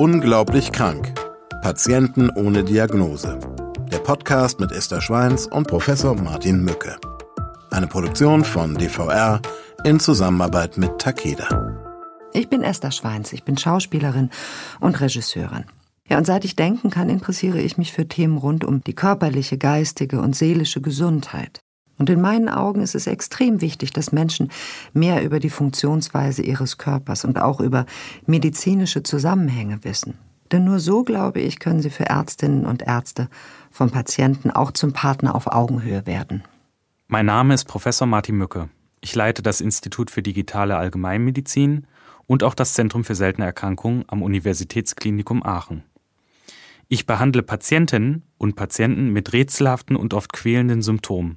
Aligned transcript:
Unglaublich 0.00 0.72
krank. 0.72 1.12
Patienten 1.60 2.30
ohne 2.30 2.64
Diagnose. 2.64 3.38
Der 3.92 3.98
Podcast 3.98 4.58
mit 4.58 4.72
Esther 4.72 5.02
Schweins 5.02 5.46
und 5.46 5.68
Professor 5.68 6.18
Martin 6.18 6.64
Mücke. 6.64 6.96
Eine 7.70 7.86
Produktion 7.86 8.42
von 8.42 8.78
DVR 8.78 9.42
in 9.84 10.00
Zusammenarbeit 10.00 10.78
mit 10.78 10.98
Takeda. 10.98 11.76
Ich 12.32 12.48
bin 12.48 12.62
Esther 12.62 12.92
Schweins, 12.92 13.34
ich 13.34 13.44
bin 13.44 13.58
Schauspielerin 13.58 14.30
und 14.80 14.98
Regisseurin. 15.02 15.66
Ja, 16.08 16.16
und 16.16 16.24
seit 16.24 16.46
ich 16.46 16.56
denken 16.56 16.88
kann, 16.88 17.10
interessiere 17.10 17.60
ich 17.60 17.76
mich 17.76 17.92
für 17.92 18.08
Themen 18.08 18.38
rund 18.38 18.64
um 18.64 18.82
die 18.82 18.94
körperliche, 18.94 19.58
geistige 19.58 20.22
und 20.22 20.34
seelische 20.34 20.80
Gesundheit. 20.80 21.60
Und 22.00 22.08
in 22.08 22.22
meinen 22.22 22.48
Augen 22.48 22.80
ist 22.80 22.94
es 22.94 23.06
extrem 23.06 23.60
wichtig, 23.60 23.92
dass 23.92 24.10
Menschen 24.10 24.50
mehr 24.94 25.22
über 25.22 25.38
die 25.38 25.50
Funktionsweise 25.50 26.40
ihres 26.40 26.78
Körpers 26.78 27.26
und 27.26 27.38
auch 27.38 27.60
über 27.60 27.84
medizinische 28.24 29.02
Zusammenhänge 29.02 29.84
wissen. 29.84 30.14
Denn 30.50 30.64
nur 30.64 30.80
so, 30.80 31.04
glaube 31.04 31.40
ich, 31.40 31.58
können 31.58 31.82
sie 31.82 31.90
für 31.90 32.06
Ärztinnen 32.06 32.64
und 32.64 32.80
Ärzte 32.80 33.28
vom 33.70 33.90
Patienten 33.90 34.50
auch 34.50 34.70
zum 34.70 34.94
Partner 34.94 35.34
auf 35.34 35.46
Augenhöhe 35.46 36.06
werden. 36.06 36.42
Mein 37.06 37.26
Name 37.26 37.52
ist 37.52 37.66
Professor 37.66 38.06
Martin 38.06 38.36
Mücke. 38.36 38.70
Ich 39.02 39.14
leite 39.14 39.42
das 39.42 39.60
Institut 39.60 40.10
für 40.10 40.22
digitale 40.22 40.78
Allgemeinmedizin 40.78 41.86
und 42.26 42.42
auch 42.42 42.54
das 42.54 42.72
Zentrum 42.72 43.04
für 43.04 43.14
seltene 43.14 43.44
Erkrankungen 43.44 44.06
am 44.06 44.22
Universitätsklinikum 44.22 45.42
Aachen. 45.42 45.82
Ich 46.88 47.04
behandle 47.04 47.42
Patientinnen 47.42 48.22
und 48.38 48.56
Patienten 48.56 49.10
mit 49.10 49.34
rätselhaften 49.34 49.96
und 49.96 50.14
oft 50.14 50.32
quälenden 50.32 50.80
Symptomen. 50.80 51.36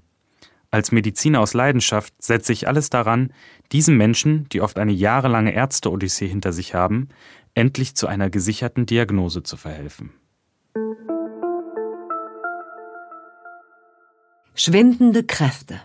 Als 0.74 0.92
Mediziner 0.92 1.40
aus 1.40 1.54
Leidenschaft 1.54 2.16
setze 2.18 2.52
ich 2.52 2.68
alles 2.68 2.90
daran, 2.90 3.32
diesen 3.72 3.96
Menschen, 3.96 4.50
die 4.50 4.60
oft 4.60 4.80
eine 4.80 4.92
jahrelange 4.92 5.54
Ärzte-Odyssee 5.54 6.28
hinter 6.28 6.52
sich 6.52 6.74
haben, 6.74 7.10
endlich 7.54 7.94
zu 7.94 8.08
einer 8.08 8.32
gesicherten 8.32 8.88
Diagnose 8.88 9.44
zu 9.44 9.56
verhelfen. 9.56 10.14
Schwindende 14.56 15.24
Kräfte. 15.24 15.80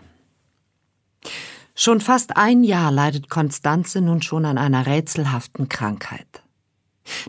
Schon 1.75 2.01
fast 2.01 2.35
ein 2.35 2.63
Jahr 2.63 2.91
leidet 2.91 3.29
Konstanze 3.29 4.01
nun 4.01 4.23
schon 4.23 4.43
an 4.43 4.57
einer 4.57 4.87
rätselhaften 4.87 5.69
Krankheit. 5.69 6.41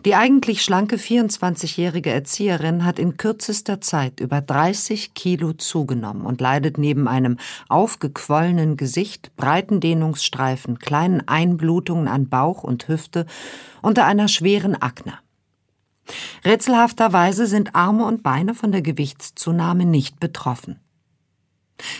Die 0.05 0.15
eigentlich 0.15 0.61
schlanke 0.61 0.97
24-jährige 0.97 2.09
Erzieherin 2.09 2.85
hat 2.85 2.99
in 2.99 3.17
kürzester 3.17 3.81
Zeit 3.81 4.19
über 4.19 4.41
30 4.41 5.13
Kilo 5.13 5.53
zugenommen 5.53 6.25
und 6.25 6.41
leidet 6.41 6.77
neben 6.77 7.07
einem 7.07 7.37
aufgequollenen 7.69 8.77
Gesicht, 8.77 9.35
breiten 9.35 9.79
Dehnungsstreifen, 9.79 10.79
kleinen 10.79 11.27
Einblutungen 11.27 12.07
an 12.07 12.29
Bauch 12.29 12.63
und 12.63 12.87
Hüfte 12.87 13.25
unter 13.81 14.05
einer 14.05 14.27
schweren 14.27 14.75
Akne. 14.75 15.13
Rätselhafterweise 16.43 17.47
sind 17.47 17.75
Arme 17.75 18.05
und 18.05 18.23
Beine 18.23 18.53
von 18.55 18.71
der 18.71 18.81
Gewichtszunahme 18.81 19.85
nicht 19.85 20.19
betroffen. 20.19 20.79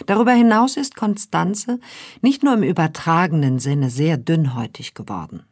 Darüber 0.05 0.31
hinaus 0.31 0.77
ist 0.77 0.95
Konstanze 0.95 1.79
nicht 2.21 2.43
nur 2.43 2.53
im 2.53 2.63
übertragenen 2.63 3.59
Sinne 3.59 3.89
sehr 3.89 4.17
dünnhäutig 4.17 4.93
geworden. 4.93 5.43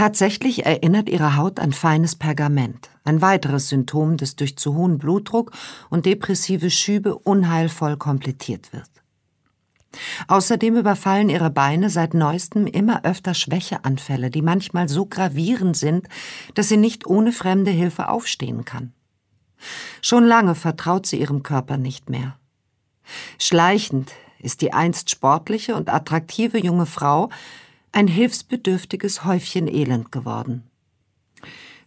Tatsächlich 0.00 0.64
erinnert 0.64 1.10
ihre 1.10 1.36
Haut 1.36 1.60
an 1.60 1.74
feines 1.74 2.16
Pergament, 2.16 2.88
ein 3.04 3.20
weiteres 3.20 3.68
Symptom, 3.68 4.16
das 4.16 4.34
durch 4.34 4.56
zu 4.56 4.74
hohen 4.74 4.96
Blutdruck 4.96 5.52
und 5.90 6.06
depressive 6.06 6.70
Schübe 6.70 7.18
unheilvoll 7.18 7.98
komplettiert 7.98 8.72
wird. 8.72 8.88
Außerdem 10.26 10.78
überfallen 10.78 11.28
ihre 11.28 11.50
Beine 11.50 11.90
seit 11.90 12.14
neuestem 12.14 12.66
immer 12.66 13.04
öfter 13.04 13.34
Schwächeanfälle, 13.34 14.30
die 14.30 14.40
manchmal 14.40 14.88
so 14.88 15.04
gravierend 15.04 15.76
sind, 15.76 16.08
dass 16.54 16.70
sie 16.70 16.78
nicht 16.78 17.06
ohne 17.06 17.30
fremde 17.30 17.70
Hilfe 17.70 18.08
aufstehen 18.08 18.64
kann. 18.64 18.94
Schon 20.00 20.24
lange 20.24 20.54
vertraut 20.54 21.04
sie 21.04 21.20
ihrem 21.20 21.42
Körper 21.42 21.76
nicht 21.76 22.08
mehr. 22.08 22.38
Schleichend 23.38 24.12
ist 24.38 24.62
die 24.62 24.72
einst 24.72 25.10
sportliche 25.10 25.76
und 25.76 25.90
attraktive 25.90 26.56
junge 26.56 26.86
Frau 26.86 27.28
ein 27.92 28.06
hilfsbedürftiges 28.06 29.24
Häufchen 29.24 29.68
Elend 29.68 30.12
geworden. 30.12 30.64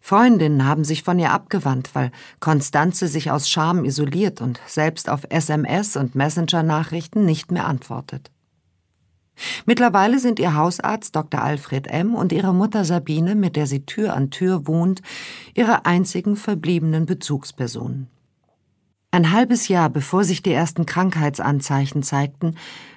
Freundinnen 0.02 0.66
haben 0.66 0.84
sich 0.84 1.02
von 1.02 1.18
ihr 1.18 1.32
abgewandt, 1.32 1.92
weil 1.94 2.12
Konstanze 2.42 3.08
sich 3.08 3.32
aus 3.32 3.50
Scham 3.50 3.86
isoliert 3.86 4.42
und 4.42 4.60
selbst 4.68 5.10
auf 5.10 5.22
SMS 5.30 5.96
und 5.96 6.14
Messenger-Nachrichten 6.14 7.24
nicht 7.24 7.52
mehr 7.52 7.66
antwortet. 7.66 8.30
Mittlerweile 9.66 10.20
sind 10.20 10.40
ihr 10.40 10.56
Hausarzt 10.56 11.16
Dr. 11.16 11.42
Alfred 11.42 11.88
M. 11.88 12.16
und 12.16 12.34
ihre 12.34 12.54
Mutter 12.54 12.86
Sabine, 12.86 13.36
mit 13.36 13.56
der 13.56 13.66
sie 13.66 13.86
Tür 13.86 14.14
an 14.14 14.30
Tür 14.30 14.68
wohnt, 14.68 15.02
ihre 15.54 15.86
einzigen 15.86 16.36
verbliebenen 16.36 17.06
Bezugspersonen. 17.06 18.10
Ein 19.14 19.32
halbes 19.32 19.68
Jahr 19.68 19.92
bevor 19.92 20.24
sich 20.24 20.42
die 20.42 20.54
ersten 20.54 20.88
Krankheitsanzeichen 20.88 22.02
zeigten, 22.02 22.56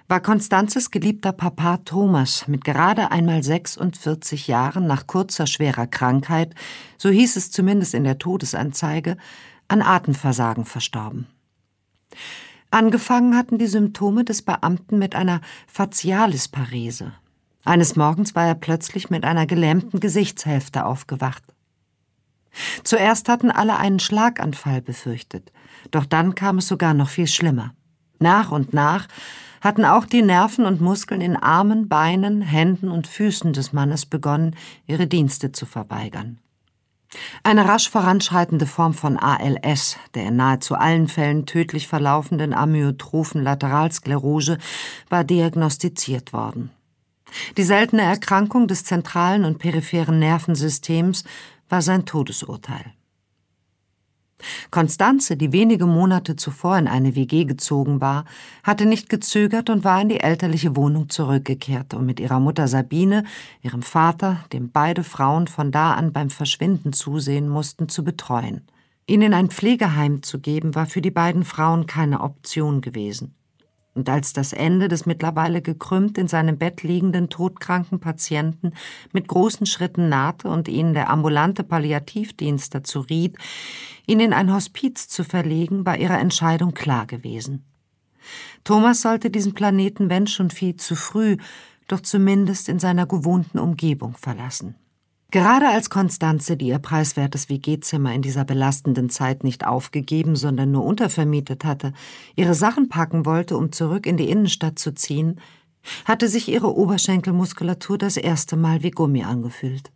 war 0.09 0.21
Konstanzes 0.21 0.91
geliebter 0.91 1.31
Papa 1.31 1.77
Thomas 1.85 2.49
mit 2.49 2.65
gerade 2.65 3.11
einmal 3.11 3.43
46 3.43 4.47
Jahren 4.47 4.87
nach 4.87 5.07
kurzer 5.07 5.47
schwerer 5.47 5.87
Krankheit, 5.87 6.55
so 6.97 7.11
hieß 7.11 7.37
es 7.37 7.51
zumindest 7.51 7.93
in 7.93 8.05
der 8.05 8.17
Todesanzeige, 8.17 9.19
an 9.69 9.83
Atemversagen 9.83 10.65
verstorben. 10.65 11.27
Angefangen 12.71 13.37
hatten 13.37 13.59
die 13.59 13.67
Symptome 13.67 14.25
des 14.25 14.41
Beamten 14.41 14.99
mit 14.99 15.15
einer 15.15 15.43
Facialisparese. 15.67 17.13
Eines 17.67 17.95
Morgens 17.95 18.35
war 18.35 18.47
er 18.47 18.55
plötzlich 18.55 19.11
mit 19.11 19.25
einer 19.25 19.45
gelähmten 19.45 20.01
Gesichtshälfte 20.01 20.87
aufgewacht. 20.87 21.45
Zuerst 22.85 23.29
hatten 23.29 23.51
alle 23.51 23.77
einen 23.77 23.99
Schlaganfall 23.99 24.81
befürchtet, 24.81 25.53
doch 25.91 26.05
dann 26.05 26.35
kam 26.35 26.59
es 26.59 26.69
sogar 26.69 26.95
noch 26.95 27.09
viel 27.09 27.27
schlimmer. 27.27 27.75
Nach 28.19 28.51
und 28.51 28.73
nach 28.73 29.09
hatten 29.61 29.85
auch 29.85 30.07
die 30.07 30.23
Nerven 30.23 30.65
und 30.65 30.81
Muskeln 30.81 31.21
in 31.21 31.37
Armen, 31.37 31.89
Beinen, 31.89 32.43
Händen 32.43 32.89
und 32.89 33.07
Füßen 33.07 33.53
des 33.53 33.73
Mannes 33.73 34.07
begonnen, 34.07 34.55
ihre 34.87 35.07
Dienste 35.07 35.53
zu 35.53 35.67
verweigern. 35.67 36.39
Eine 37.43 37.67
rasch 37.67 37.89
voranschreitende 37.89 38.67
Form 38.67 38.93
von 38.93 39.17
ALS, 39.17 39.97
der 40.15 40.27
in 40.27 40.37
nahezu 40.37 40.75
allen 40.75 41.09
Fällen 41.09 41.47
tödlich 41.47 41.89
verlaufenden 41.89 42.53
amyotrophen 42.53 43.43
Lateralsklerose, 43.43 44.59
war 45.09 45.25
diagnostiziert 45.25 46.33
worden. 46.33 46.71
Die 47.57 47.65
seltene 47.65 48.03
Erkrankung 48.03 48.69
des 48.69 48.85
zentralen 48.85 49.45
und 49.45 49.59
peripheren 49.59 50.19
Nervensystems 50.19 51.25
war 51.69 51.83
sein 51.83 52.05
Todesurteil. 52.05 52.93
Konstanze, 54.71 55.37
die 55.37 55.53
wenige 55.53 55.87
Monate 55.87 56.37
zuvor 56.37 56.77
in 56.79 56.89
eine 56.89 57.15
WG 57.15 57.45
gezogen 57.45 58.01
war, 58.01 58.25
hatte 58.63 58.87
nicht 58.87 59.09
gezögert 59.09 59.71
und 59.71 59.85
war 59.85 60.01
in 60.01 60.09
die 60.09 60.21
elterliche 60.21 60.77
Wohnung 60.77 61.09
zurückgekehrt, 61.09 61.95
um 61.95 62.05
mit 62.05 62.21
ihrer 62.21 62.41
Mutter 62.41 62.69
Sabine, 62.69 63.25
ihrem 63.63 63.83
Vater, 63.83 64.45
dem 64.53 64.71
beide 64.71 65.05
Frauen 65.05 65.47
von 65.47 65.73
da 65.73 65.95
an 65.95 66.13
beim 66.13 66.31
Verschwinden 66.31 66.93
zusehen 66.93 67.49
mussten, 67.49 67.89
zu 67.89 68.05
betreuen. 68.05 68.63
Ihn 69.07 69.23
in 69.23 69.35
ein 69.35 69.51
Pflegeheim 69.51 70.23
zu 70.23 70.41
geben, 70.41 70.75
war 70.75 70.87
für 70.87 71.01
die 71.01 71.13
beiden 71.13 71.45
Frauen 71.45 71.87
keine 71.87 72.21
Option 72.21 72.81
gewesen. 72.81 73.35
Und 73.97 74.11
als 74.11 74.35
das 74.35 74.53
Ende 74.53 74.89
des 74.89 75.07
mittlerweile 75.07 75.63
gekrümmt 75.63 76.19
in 76.19 76.29
seinem 76.29 76.59
Bett 76.59 76.83
liegenden 76.83 77.31
todkranken 77.31 77.99
Patienten 77.99 78.73
mit 79.13 79.27
großen 79.27 79.65
Schritten 79.65 80.11
nahte 80.11 80.49
und 80.49 80.69
ihnen 80.69 80.93
der 80.93 81.09
ambulante 81.09 81.65
Palliativdienst 81.65 82.75
dazu 82.75 83.01
riet, 83.01 83.39
ihn 84.07 84.21
in 84.21 84.35
ein 84.35 84.53
Hospiz 84.53 85.09
zu 85.09 85.25
verlegen, 85.25 85.87
war 85.87 85.97
ihre 85.97 86.19
Entscheidung 86.19 86.75
klar 86.75 87.07
gewesen. 87.07 87.65
Thomas 88.65 89.01
sollte 89.01 89.31
diesen 89.31 89.55
Planeten, 89.55 90.11
wenn 90.11 90.27
schon 90.27 90.51
viel 90.51 90.77
zu 90.77 90.95
früh, 90.95 91.39
doch 91.89 92.01
zumindest 92.01 92.69
in 92.69 92.79
seiner 92.79 93.07
gewohnten 93.07 93.59
Umgebung 93.59 94.15
verlassen. 94.19 94.75
Gerade 95.33 95.69
als 95.69 95.91
Konstanze, 95.91 96.57
die 96.57 96.69
ihr 96.69 96.79
preiswertes 96.79 97.49
WG-Zimmer 97.49 98.15
in 98.15 98.23
dieser 98.23 98.45
belastenden 98.45 99.11
Zeit 99.11 99.43
nicht 99.43 99.67
aufgegeben, 99.67 100.37
sondern 100.37 100.71
nur 100.71 100.85
untervermietet 100.85 101.65
hatte, 101.65 101.93
ihre 102.37 102.55
Sachen 102.55 102.89
packen 102.89 103.27
wollte, 103.27 103.57
um 103.57 103.73
zurück 103.73 104.07
in 104.07 104.17
die 104.17 104.31
Innenstadt 104.31 104.79
zu 104.79 104.95
ziehen, 104.95 105.41
hatte 106.05 106.29
sich 106.29 106.49
ihre 106.49 106.75
Oberschenkelmuskulatur 106.77 107.99
das 107.99 108.17
erste 108.17 108.57
Mal 108.57 108.83
wie 108.83 108.91
Gummi 108.93 109.25
angefühlt. 109.25 109.91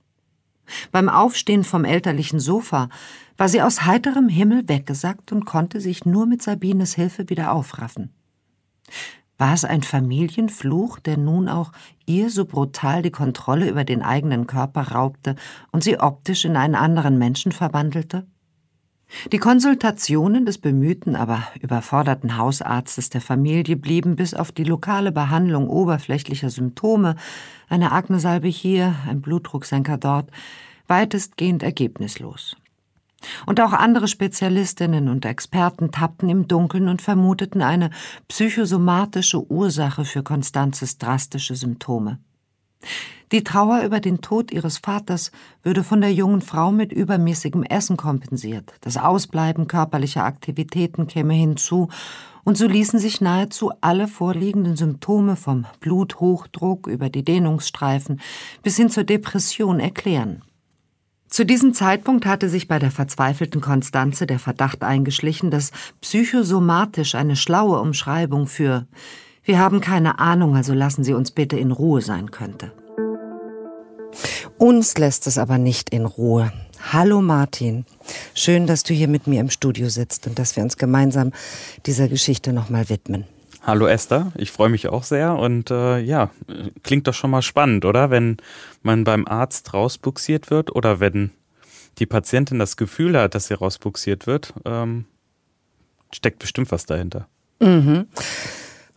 Beim 0.93 1.09
Aufstehen 1.09 1.65
vom 1.65 1.85
elterlichen 1.85 2.41
Sofa 2.41 2.89
war 3.37 3.49
sie 3.49 3.63
aus 3.63 3.85
heiterem 3.85 4.29
Himmel 4.29 4.69
weggesackt 4.69 5.33
und 5.33 5.45
konnte 5.45 5.81
sich 5.81 6.05
nur 6.05 6.27
mit 6.27 6.43
Sabines 6.43 6.95
Hilfe 6.95 7.29
wieder 7.29 7.53
aufraffen. 7.53 8.13
War 9.41 9.55
es 9.55 9.65
ein 9.65 9.83
Familienfluch, 9.83 10.99
der 10.99 11.17
nun 11.17 11.49
auch 11.49 11.73
ihr 12.05 12.29
so 12.29 12.45
brutal 12.45 13.01
die 13.01 13.11
Kontrolle 13.11 13.71
über 13.71 13.85
den 13.85 14.03
eigenen 14.03 14.47
Körper 14.47 14.93
raubte 14.93 15.35
und 15.73 15.83
sie 15.83 15.99
optisch 15.99 16.45
in 16.45 16.59
einen 16.59 16.75
anderen 16.75 17.17
Menschen 17.17 17.51
verwandelte? 17.51 18.27
Die 19.33 19.39
Konsultationen 19.39 20.45
des 20.45 20.59
bemühten, 20.59 21.17
aber 21.17 21.43
überforderten 21.59 22.37
Hausarztes 22.37 23.09
der 23.09 23.23
Familie 23.23 23.77
blieben 23.77 24.15
bis 24.15 24.35
auf 24.35 24.53
die 24.53 24.65
lokale 24.65 25.11
Behandlung 25.11 25.71
oberflächlicher 25.71 26.51
Symptome, 26.51 27.17
eine 27.71 27.93
Aknesalbe 27.93 28.49
hier, 28.49 28.95
ein 29.09 29.23
Blutdrucksenker 29.23 29.97
dort, 29.97 30.31
weitestgehend 30.87 31.63
ergebnislos. 31.63 32.59
Und 33.47 33.61
auch 33.61 33.73
andere 33.73 34.09
Spezialistinnen 34.09 35.09
und 35.09 35.25
Experten 35.25 35.91
tappten 35.91 36.29
im 36.29 36.49
Dunkeln 36.49 36.89
und 36.89 37.03
vermuteten 37.03 37.63
eine 37.63 37.91
psychosomatische 38.29 39.51
Ursache 39.51 40.05
für 40.05 40.23
Konstanzes 40.23 40.99
drastische 40.99 41.55
Symptome. 41.55 42.19
Die 43.33 43.45
Trauer 43.45 43.83
über 43.83 44.01
den 44.01 44.23
Tod 44.23 44.51
ihres 44.51 44.79
Vaters 44.79 45.31
würde 45.63 45.85
von 45.85 46.01
der 46.01 46.13
jungen 46.13 46.41
Frau 46.41 46.73
mit 46.73 46.93
übermäßigem 46.93 47.63
Essen 47.63 47.97
kompensiert. 47.97 48.73
Das 48.81 48.97
Ausbleiben 48.97 49.69
körperlicher 49.69 50.25
Aktivitäten 50.25 51.07
käme 51.07 51.35
hinzu, 51.35 51.89
und 52.43 52.57
so 52.57 52.67
ließen 52.67 52.99
sich 52.99 53.21
nahezu 53.21 53.71
alle 53.83 54.09
vorliegenden 54.09 54.75
Symptome 54.75 55.37
vom 55.37 55.67
Bluthochdruck 55.81 56.87
über 56.87 57.11
die 57.11 57.23
Dehnungsstreifen 57.23 58.21
bis 58.63 58.77
hin 58.77 58.89
zur 58.89 59.05
Depression 59.05 59.79
erklären. 59.79 60.43
Zu 61.31 61.47
diesem 61.47 61.75
Zeitpunkt 61.75 62.27
hatte 62.27 62.49
sich 62.49 62.67
bei 62.67 62.81
der 62.81 62.91
verzweifelten 62.91 63.61
Konstanze 63.61 64.27
der 64.27 64.41
Verdacht 64.41 64.83
eingeschlichen, 64.83 65.53
dass 65.53 65.71
psychosomatisch 66.01 67.15
eine 67.15 67.37
schlaue 67.37 67.81
Umschreibung 67.81 68.49
für 68.49 68.87
wir 69.43 69.59
haben 69.59 69.81
keine 69.81 70.19
Ahnung, 70.19 70.55
also 70.55 70.75
lassen 70.75 71.03
Sie 71.03 71.15
uns 71.15 71.31
bitte 71.31 71.59
in 71.59 71.73
Ruhe 71.73 72.03
sein 72.03 72.31
könnte. 72.31 72.73
Uns 74.59 74.99
lässt 74.99 75.27
es 75.27 75.39
aber 75.39 75.57
nicht 75.57 75.91
in 75.91 76.05
Ruhe. 76.05 76.53
Hallo 76.93 77.23
Martin, 77.23 77.87
schön, 78.35 78.67
dass 78.67 78.83
du 78.83 78.93
hier 78.93 79.09
mit 79.09 79.27
mir 79.27 79.41
im 79.41 79.51
Studio 79.51 79.89
sitzt 79.89 80.27
und 80.27 80.39
dass 80.39 80.57
wir 80.57 80.63
uns 80.63 80.77
gemeinsam 80.77 81.33
dieser 81.87 82.09
Geschichte 82.09 82.53
nochmal 82.53 82.89
widmen. 82.91 83.25
Hallo 83.63 83.87
Esther, 83.87 84.33
ich 84.37 84.53
freue 84.53 84.71
mich 84.71 84.89
auch 84.89 85.05
sehr 85.05 85.37
und 85.37 85.71
äh, 85.71 85.99
ja, 85.99 86.31
klingt 86.83 87.07
doch 87.07 87.15
schon 87.15 87.31
mal 87.31 87.43
spannend, 87.43 87.85
oder? 87.85 88.11
Wenn 88.11 88.39
man 88.83 89.05
beim 89.05 89.27
Arzt 89.27 89.75
rausbuxiert 89.75 90.51
wird 90.51 90.75
oder 90.75 90.99
wenn 90.99 91.31
die 91.99 92.07
Patientin 92.07 92.59
das 92.59 92.79
Gefühl 92.79 93.19
hat, 93.19 93.35
dass 93.35 93.49
sie 93.49 93.55
rausbuxiert 93.55 94.27
wird, 94.27 94.55
ähm, 94.65 95.05
steckt 96.11 96.39
bestimmt 96.39 96.73
was 96.73 96.87
dahinter. 96.87 97.29
Mhm. 97.61 98.07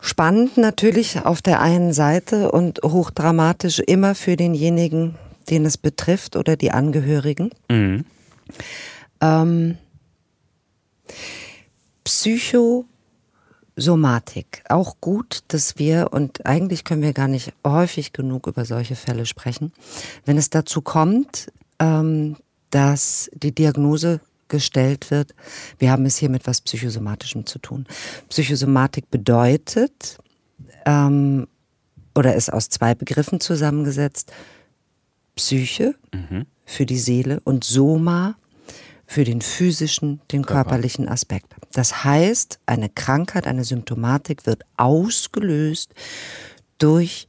Spannend 0.00 0.56
natürlich 0.56 1.24
auf 1.24 1.42
der 1.42 1.60
einen 1.60 1.92
Seite 1.92 2.50
und 2.50 2.80
hochdramatisch 2.82 3.80
immer 3.80 4.14
für 4.14 4.36
denjenigen, 4.36 5.14
den 5.50 5.66
es 5.66 5.76
betrifft 5.76 6.36
oder 6.36 6.56
die 6.56 6.70
Angehörigen. 6.70 7.50
Mhm. 7.70 8.06
Ähm, 9.20 9.76
Psycho 12.04 12.86
Somatik. 13.76 14.62
Auch 14.68 14.96
gut, 15.00 15.40
dass 15.48 15.78
wir, 15.78 16.12
und 16.12 16.46
eigentlich 16.46 16.84
können 16.84 17.02
wir 17.02 17.12
gar 17.12 17.28
nicht 17.28 17.52
häufig 17.66 18.12
genug 18.12 18.46
über 18.46 18.64
solche 18.64 18.94
Fälle 18.94 19.26
sprechen, 19.26 19.72
wenn 20.24 20.38
es 20.38 20.50
dazu 20.50 20.80
kommt, 20.80 21.52
ähm, 21.80 22.36
dass 22.70 23.30
die 23.34 23.54
Diagnose 23.54 24.20
gestellt 24.48 25.10
wird, 25.10 25.34
wir 25.78 25.90
haben 25.90 26.06
es 26.06 26.16
hier 26.16 26.28
mit 26.28 26.46
was 26.46 26.60
Psychosomatischem 26.60 27.46
zu 27.46 27.58
tun. 27.58 27.86
Psychosomatik 28.28 29.10
bedeutet, 29.10 30.18
ähm, 30.86 31.48
oder 32.14 32.34
ist 32.34 32.52
aus 32.52 32.68
zwei 32.68 32.94
Begriffen 32.94 33.40
zusammengesetzt, 33.40 34.32
Psyche 35.34 35.96
mhm. 36.12 36.46
für 36.64 36.86
die 36.86 36.98
Seele 36.98 37.40
und 37.44 37.64
Soma 37.64 38.36
für 39.06 39.24
den 39.24 39.40
physischen, 39.40 40.20
den 40.32 40.44
körperlichen 40.44 41.08
Aspekt. 41.08 41.54
Das 41.72 42.04
heißt, 42.04 42.58
eine 42.66 42.88
Krankheit, 42.88 43.46
eine 43.46 43.64
Symptomatik 43.64 44.46
wird 44.46 44.62
ausgelöst 44.76 45.94
durch 46.78 47.28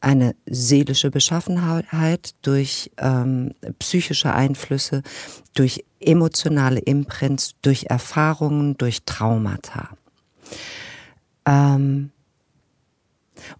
eine 0.00 0.36
seelische 0.46 1.10
Beschaffenheit, 1.10 2.34
durch 2.42 2.90
ähm, 2.98 3.54
psychische 3.78 4.32
Einflüsse, 4.32 5.02
durch 5.54 5.84
emotionale 6.00 6.80
Imprints, 6.80 7.54
durch 7.62 7.86
Erfahrungen, 7.88 8.76
durch 8.76 9.02
Traumata. 9.04 9.96
Ähm, 11.46 12.10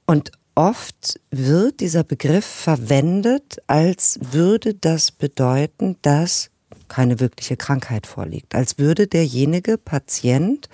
und 0.07 0.33
oft 0.55 1.21
wird 1.31 1.81
dieser 1.81 2.05
Begriff 2.05 2.45
verwendet, 2.45 3.59
als 3.67 4.19
würde 4.33 4.75
das 4.75 5.11
bedeuten, 5.11 5.97
dass 6.03 6.51
keine 6.89 7.21
wirkliche 7.21 7.57
Krankheit 7.57 8.07
vorliegt. 8.07 8.55
Als 8.55 8.79
würde 8.79 9.07
derjenige 9.07 9.79
Patient, 9.79 10.69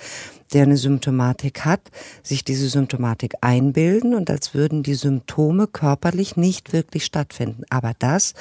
der 0.53 0.65
eine 0.65 0.77
Symptomatik 0.77 1.65
hat, 1.65 1.81
sich 2.23 2.45
diese 2.45 2.69
Symptomatik 2.69 3.35
einbilden 3.41 4.15
und 4.15 4.31
als 4.31 4.55
würden 4.55 4.83
die 4.83 4.95
Symptome 4.95 5.67
körperlich 5.67 6.37
nicht 6.37 6.73
wirklich 6.73 7.05
stattfinden. 7.05 7.65
Aber 7.71 7.93
das, 7.99 8.35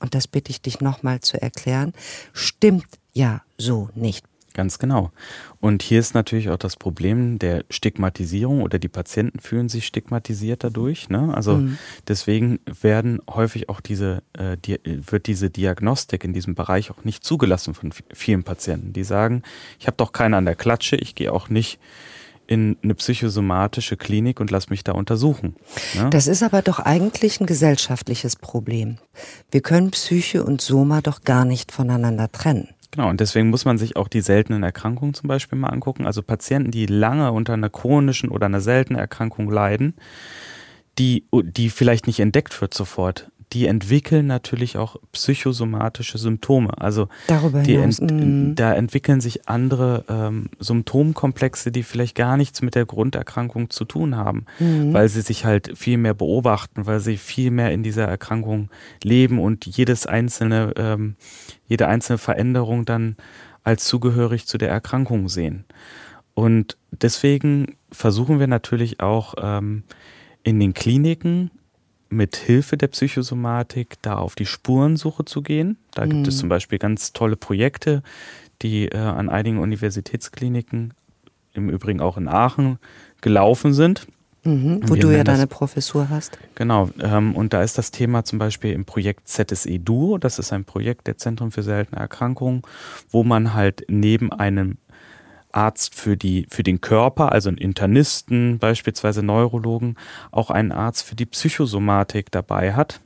und 0.00 0.14
das 0.14 0.26
bitte 0.26 0.50
ich 0.50 0.60
dich 0.60 0.80
nochmal 0.80 1.20
zu 1.20 1.40
erklären, 1.40 1.92
stimmt 2.32 2.86
ja 3.12 3.42
so 3.56 3.90
nicht. 3.94 4.24
Ganz 4.58 4.80
genau. 4.80 5.12
Und 5.60 5.84
hier 5.84 6.00
ist 6.00 6.16
natürlich 6.16 6.50
auch 6.50 6.56
das 6.56 6.74
Problem 6.74 7.38
der 7.38 7.64
Stigmatisierung 7.70 8.62
oder 8.62 8.80
die 8.80 8.88
Patienten 8.88 9.38
fühlen 9.38 9.68
sich 9.68 9.86
stigmatisiert 9.86 10.64
dadurch. 10.64 11.08
Ne? 11.08 11.32
Also 11.32 11.58
mhm. 11.58 11.78
deswegen 12.08 12.58
werden 12.66 13.20
häufig 13.30 13.68
auch 13.68 13.80
diese, 13.80 14.24
äh, 14.32 14.56
die, 14.56 14.80
wird 14.84 15.28
diese 15.28 15.48
Diagnostik 15.48 16.24
in 16.24 16.32
diesem 16.32 16.56
Bereich 16.56 16.90
auch 16.90 17.04
nicht 17.04 17.22
zugelassen 17.22 17.72
von 17.72 17.92
vielen 18.12 18.42
Patienten. 18.42 18.92
Die 18.92 19.04
sagen, 19.04 19.44
ich 19.78 19.86
habe 19.86 19.96
doch 19.96 20.10
keine 20.10 20.36
an 20.36 20.44
der 20.44 20.56
Klatsche, 20.56 20.96
ich 20.96 21.14
gehe 21.14 21.32
auch 21.32 21.48
nicht 21.48 21.78
in 22.48 22.78
eine 22.82 22.96
psychosomatische 22.96 23.96
Klinik 23.96 24.40
und 24.40 24.50
lass 24.50 24.70
mich 24.70 24.82
da 24.82 24.90
untersuchen. 24.90 25.54
Ne? 25.94 26.10
Das 26.10 26.26
ist 26.26 26.42
aber 26.42 26.62
doch 26.62 26.80
eigentlich 26.80 27.40
ein 27.40 27.46
gesellschaftliches 27.46 28.34
Problem. 28.34 28.98
Wir 29.52 29.60
können 29.60 29.92
Psyche 29.92 30.42
und 30.42 30.60
Soma 30.60 31.00
doch 31.00 31.22
gar 31.22 31.44
nicht 31.44 31.70
voneinander 31.70 32.32
trennen. 32.32 32.70
Genau, 32.90 33.10
und 33.10 33.20
deswegen 33.20 33.50
muss 33.50 33.64
man 33.64 33.76
sich 33.76 33.96
auch 33.96 34.08
die 34.08 34.22
seltenen 34.22 34.62
Erkrankungen 34.62 35.14
zum 35.14 35.28
Beispiel 35.28 35.58
mal 35.58 35.68
angucken. 35.68 36.06
Also 36.06 36.22
Patienten, 36.22 36.70
die 36.70 36.86
lange 36.86 37.32
unter 37.32 37.52
einer 37.52 37.68
chronischen 37.70 38.30
oder 38.30 38.46
einer 38.46 38.60
seltenen 38.60 38.98
Erkrankung 38.98 39.50
leiden, 39.50 39.94
die, 40.98 41.26
die 41.32 41.70
vielleicht 41.70 42.06
nicht 42.06 42.20
entdeckt 42.20 42.60
wird 42.60 42.74
sofort, 42.74 43.30
die 43.52 43.66
entwickeln 43.66 44.26
natürlich 44.26 44.76
auch 44.76 44.96
psychosomatische 45.12 46.18
Symptome. 46.18 46.70
Also 46.78 47.08
Darüber 47.26 47.62
die 47.62 47.76
ent 47.76 48.00
mhm. 48.00 48.54
da 48.54 48.74
entwickeln 48.74 49.20
sich 49.20 49.48
andere 49.48 50.04
ähm, 50.08 50.50
Symptomkomplexe, 50.58 51.72
die 51.72 51.82
vielleicht 51.82 52.14
gar 52.14 52.36
nichts 52.36 52.60
mit 52.60 52.74
der 52.74 52.84
Grunderkrankung 52.84 53.70
zu 53.70 53.84
tun 53.84 54.16
haben, 54.16 54.44
mhm. 54.58 54.92
weil 54.92 55.08
sie 55.08 55.22
sich 55.22 55.44
halt 55.44 55.76
viel 55.78 55.96
mehr 55.96 56.14
beobachten, 56.14 56.86
weil 56.86 57.00
sie 57.00 57.16
viel 57.16 57.50
mehr 57.50 57.72
in 57.72 57.82
dieser 57.82 58.06
Erkrankung 58.06 58.68
leben 59.02 59.38
und 59.38 59.64
jedes 59.66 60.06
einzelne, 60.06 60.74
ähm, 60.76 61.16
jede 61.66 61.88
einzelne 61.88 62.18
Veränderung 62.18 62.84
dann 62.84 63.16
als 63.64 63.84
zugehörig 63.84 64.46
zu 64.46 64.58
der 64.58 64.70
Erkrankung 64.70 65.28
sehen. 65.28 65.64
Und 66.34 66.76
deswegen 66.90 67.76
versuchen 67.90 68.38
wir 68.38 68.46
natürlich 68.46 69.00
auch 69.00 69.34
ähm, 69.40 69.82
in 70.42 70.60
den 70.60 70.72
Kliniken 70.72 71.50
mit 72.10 72.36
Hilfe 72.36 72.76
der 72.76 72.88
Psychosomatik 72.88 73.96
da 74.02 74.16
auf 74.16 74.34
die 74.34 74.46
Spurensuche 74.46 75.24
zu 75.24 75.42
gehen. 75.42 75.76
Da 75.92 76.04
mhm. 76.06 76.10
gibt 76.10 76.28
es 76.28 76.36
mhm. 76.36 76.40
zum 76.40 76.48
Beispiel 76.48 76.78
ganz 76.78 77.12
tolle 77.12 77.36
Projekte, 77.36 78.02
die 78.62 78.86
äh, 78.86 78.96
an 78.96 79.28
einigen 79.28 79.58
Universitätskliniken, 79.58 80.94
im 81.54 81.70
Übrigen 81.70 82.00
auch 82.00 82.16
in 82.16 82.28
Aachen, 82.28 82.78
gelaufen 83.20 83.72
sind. 83.72 84.06
Mhm, 84.44 84.88
wo 84.88 84.94
du 84.94 85.10
ja 85.10 85.24
deine 85.24 85.46
das, 85.46 85.48
Professur 85.48 86.08
hast. 86.08 86.38
Genau, 86.54 86.90
ähm, 87.00 87.34
und 87.34 87.52
da 87.52 87.62
ist 87.62 87.76
das 87.76 87.90
Thema 87.90 88.24
zum 88.24 88.38
Beispiel 88.38 88.72
im 88.72 88.84
Projekt 88.84 89.28
ZSE 89.28 89.78
Duo, 89.80 90.16
das 90.16 90.38
ist 90.38 90.52
ein 90.52 90.64
Projekt 90.64 91.08
der 91.08 91.18
Zentrum 91.18 91.50
für 91.50 91.64
seltene 91.64 92.00
Erkrankungen, 92.00 92.62
wo 93.10 93.24
man 93.24 93.52
halt 93.54 93.84
neben 93.88 94.32
einem 94.32 94.78
Arzt 95.52 95.94
für, 95.94 96.16
die, 96.16 96.46
für 96.50 96.62
den 96.62 96.80
Körper, 96.80 97.32
also 97.32 97.48
einen 97.48 97.58
Internisten, 97.58 98.58
beispielsweise 98.58 99.22
Neurologen, 99.22 99.96
auch 100.30 100.50
einen 100.50 100.72
Arzt 100.72 101.04
für 101.04 101.14
die 101.14 101.26
Psychosomatik 101.26 102.30
dabei 102.30 102.74
hat. 102.74 103.00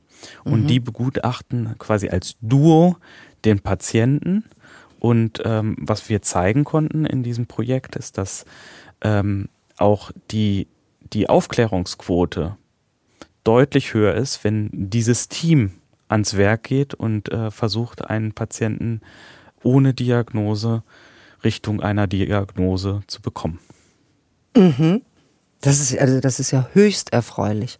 Und 0.45 0.63
mhm. 0.63 0.67
die 0.67 0.79
begutachten 0.79 1.75
quasi 1.79 2.09
als 2.09 2.37
Duo 2.41 2.95
den 3.43 3.59
Patienten. 3.59 4.45
Und 4.99 5.41
ähm, 5.43 5.75
was 5.79 6.07
wir 6.07 6.21
zeigen 6.21 6.63
konnten 6.63 7.05
in 7.05 7.23
diesem 7.23 7.45
Projekt 7.45 7.97
ist, 7.97 8.17
dass 8.17 8.45
ähm, 9.01 9.49
auch 9.77 10.11
die, 10.31 10.67
die 11.11 11.27
Aufklärungsquote 11.27 12.55
deutlich 13.43 13.93
höher 13.93 14.13
ist, 14.13 14.43
wenn 14.45 14.69
dieses 14.71 15.27
Team 15.27 15.73
ans 16.07 16.37
Werk 16.37 16.63
geht 16.63 16.93
und 16.93 17.29
äh, 17.31 17.51
versucht, 17.51 18.05
einen 18.05 18.31
Patienten 18.31 19.01
ohne 19.61 19.93
Diagnose 19.93 20.83
Richtung 21.43 21.81
einer 21.81 22.07
Diagnose 22.07 23.01
zu 23.07 23.21
bekommen. 23.21 23.59
Mhm. 24.55 25.01
Das 25.61 25.79
ist, 25.79 25.97
also 25.97 26.19
das 26.19 26.39
ist 26.39 26.51
ja 26.51 26.67
höchst 26.73 27.13
erfreulich. 27.13 27.79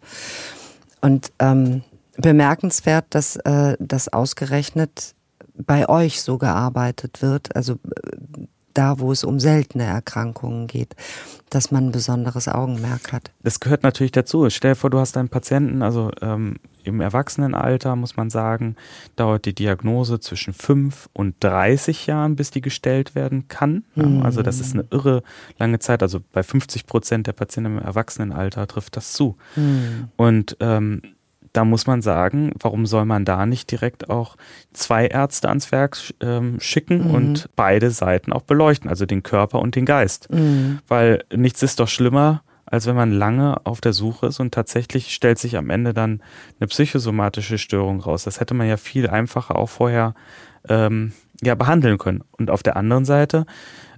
Und 1.00 1.32
ähm, 1.38 1.82
bemerkenswert, 2.16 3.06
dass 3.10 3.36
äh, 3.36 3.76
das 3.78 4.12
ausgerechnet 4.12 5.14
bei 5.54 5.88
euch 5.88 6.22
so 6.22 6.38
gearbeitet 6.38 7.22
wird. 7.22 7.54
Also 7.54 7.76
da, 8.74 8.98
wo 8.98 9.12
es 9.12 9.24
um 9.24 9.40
seltene 9.40 9.84
Erkrankungen 9.84 10.66
geht, 10.66 10.94
dass 11.50 11.70
man 11.70 11.86
ein 11.86 11.92
besonderes 11.92 12.48
Augenmerk 12.48 13.12
hat. 13.12 13.30
Das 13.42 13.60
gehört 13.60 13.82
natürlich 13.82 14.12
dazu. 14.12 14.48
Stell 14.50 14.72
dir 14.72 14.76
vor, 14.76 14.90
du 14.90 14.98
hast 14.98 15.16
einen 15.16 15.28
Patienten, 15.28 15.82
also 15.82 16.10
ähm, 16.20 16.56
im 16.84 17.00
Erwachsenenalter 17.00 17.96
muss 17.96 18.16
man 18.16 18.30
sagen, 18.30 18.76
dauert 19.16 19.46
die 19.46 19.54
Diagnose 19.54 20.20
zwischen 20.20 20.52
5 20.52 21.08
und 21.12 21.36
30 21.40 22.06
Jahren, 22.06 22.36
bis 22.36 22.50
die 22.50 22.60
gestellt 22.60 23.14
werden 23.14 23.48
kann. 23.48 23.84
Mhm. 23.94 24.22
Also 24.22 24.42
das 24.42 24.60
ist 24.60 24.74
eine 24.74 24.84
irre 24.90 25.22
lange 25.58 25.78
Zeit. 25.78 26.02
Also 26.02 26.20
bei 26.32 26.42
50 26.42 26.86
Prozent 26.86 27.26
der 27.26 27.32
Patienten 27.32 27.78
im 27.78 27.82
Erwachsenenalter 27.82 28.66
trifft 28.66 28.96
das 28.96 29.12
zu. 29.12 29.36
Mhm. 29.56 30.08
Und 30.16 30.56
ähm, 30.60 31.00
da 31.54 31.64
muss 31.64 31.86
man 31.86 32.02
sagen, 32.02 32.52
warum 32.60 32.84
soll 32.84 33.04
man 33.04 33.24
da 33.24 33.46
nicht 33.46 33.70
direkt 33.70 34.10
auch 34.10 34.36
zwei 34.72 35.06
Ärzte 35.06 35.48
ans 35.48 35.70
Werk 35.72 35.96
ähm, 36.20 36.58
schicken 36.60 37.08
mhm. 37.08 37.14
und 37.14 37.48
beide 37.56 37.90
Seiten 37.90 38.32
auch 38.32 38.42
beleuchten, 38.42 38.90
also 38.90 39.06
den 39.06 39.22
Körper 39.22 39.60
und 39.60 39.76
den 39.76 39.86
Geist. 39.86 40.30
Mhm. 40.30 40.80
Weil 40.88 41.24
nichts 41.32 41.62
ist 41.62 41.78
doch 41.78 41.88
schlimmer, 41.88 42.42
als 42.66 42.86
wenn 42.86 42.96
man 42.96 43.12
lange 43.12 43.64
auf 43.64 43.80
der 43.80 43.92
Suche 43.92 44.26
ist 44.26 44.40
und 44.40 44.52
tatsächlich 44.52 45.14
stellt 45.14 45.38
sich 45.38 45.56
am 45.56 45.70
Ende 45.70 45.94
dann 45.94 46.22
eine 46.58 46.66
psychosomatische 46.66 47.56
Störung 47.56 48.00
raus. 48.00 48.24
Das 48.24 48.40
hätte 48.40 48.54
man 48.54 48.66
ja 48.66 48.76
viel 48.76 49.08
einfacher 49.08 49.56
auch 49.56 49.68
vorher 49.68 50.14
ähm, 50.68 51.12
ja, 51.40 51.54
behandeln 51.54 51.98
können. 51.98 52.24
Und 52.32 52.50
auf 52.50 52.64
der 52.64 52.76
anderen 52.76 53.04
Seite 53.04 53.46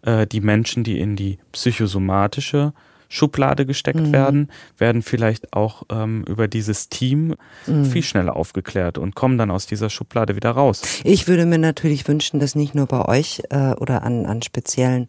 äh, 0.03 0.27
die 0.27 0.43
Menschen, 0.43 0.85
die 0.85 1.01
in 1.01 1.17
die 1.17 1.39
psychosomatische 1.53 2.75
Schublade 3.09 3.67
gesteckt 3.67 4.01
mhm. 4.01 4.13
werden, 4.13 4.53
werden 4.79 5.03
vielleicht 5.03 5.53
auch 5.53 5.83
ähm, 5.91 6.25
über 6.29 6.49
dieses 6.49 6.89
Team 6.89 7.35
mhm. 7.67 7.85
viel 7.85 8.03
schneller 8.03 8.37
aufgeklärt 8.37 8.99
und 8.99 9.15
kommen 9.15 9.39
dann 9.39 9.51
aus 9.51 9.67
dieser 9.67 9.91
Schublade 9.91 10.37
wieder 10.37 10.51
raus. 10.51 10.83
Ich 11.05 11.29
würde 11.29 11.47
mir 11.47 11.59
natürlich 11.59 12.07
wünschen, 12.09 12.41
dass 12.41 12.55
nicht 12.55 12.75
nur 12.75 12.87
bei 12.87 13.05
euch 13.05 13.43
äh, 13.51 13.73
oder 13.73 14.03
an, 14.03 14.27
an 14.27 14.43
speziellen 14.43 15.07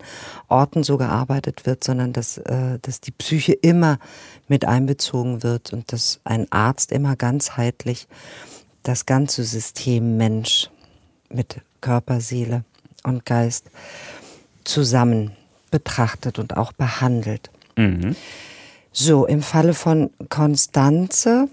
Orten 0.48 0.84
so 0.84 0.98
gearbeitet 0.98 1.66
wird, 1.66 1.84
sondern 1.84 2.14
dass, 2.14 2.38
äh, 2.38 2.80
dass 2.82 3.02
die 3.02 3.12
Psyche 3.12 3.54
immer 3.54 4.00
mit 4.48 4.66
einbezogen 4.66 5.44
wird 5.44 5.74
und 5.74 5.92
dass 5.92 6.20
ein 6.24 6.52
Arzt 6.52 6.92
immer 6.92 7.16
ganzheitlich 7.16 8.08
das 8.84 9.06
ganze 9.06 9.44
System 9.44 10.18
Mensch 10.18 10.70
mit 11.30 11.62
Körper, 11.82 12.22
Seele 12.22 12.64
und 13.04 13.26
Geist 13.26 13.70
zusammen 14.64 15.32
betrachtet 15.72 16.40
und 16.40 16.56
auch 16.58 16.72
behandelt. 16.72 17.50
Mhm. 17.78 18.16
So, 18.92 19.26
im 19.26 19.42
Falle 19.42 19.74
von 19.74 20.10
Konstanze 20.28 21.48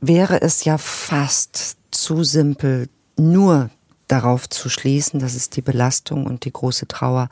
wäre 0.00 0.40
es 0.40 0.64
ja 0.64 0.78
fast 0.78 1.76
zu 1.90 2.24
simpel, 2.24 2.88
nur 3.18 3.70
darauf 4.08 4.48
zu 4.48 4.68
schließen, 4.68 5.20
dass 5.20 5.34
es 5.34 5.50
die 5.50 5.62
Belastung 5.62 6.26
und 6.26 6.44
die 6.44 6.52
große 6.52 6.86
Trauer 6.86 7.28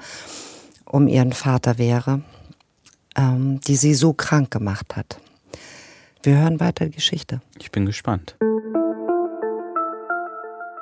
um 0.84 1.06
ihren 1.06 1.32
Vater 1.32 1.78
wäre, 1.78 2.22
ähm, 3.16 3.60
die 3.60 3.76
sie 3.76 3.94
so 3.94 4.12
krank 4.12 4.50
gemacht 4.50 4.96
hat. 4.96 5.20
Wir 6.22 6.38
hören 6.38 6.58
weiter 6.58 6.86
die 6.86 6.92
Geschichte. 6.92 7.40
Ich 7.58 7.70
bin 7.70 7.86
gespannt. 7.86 8.36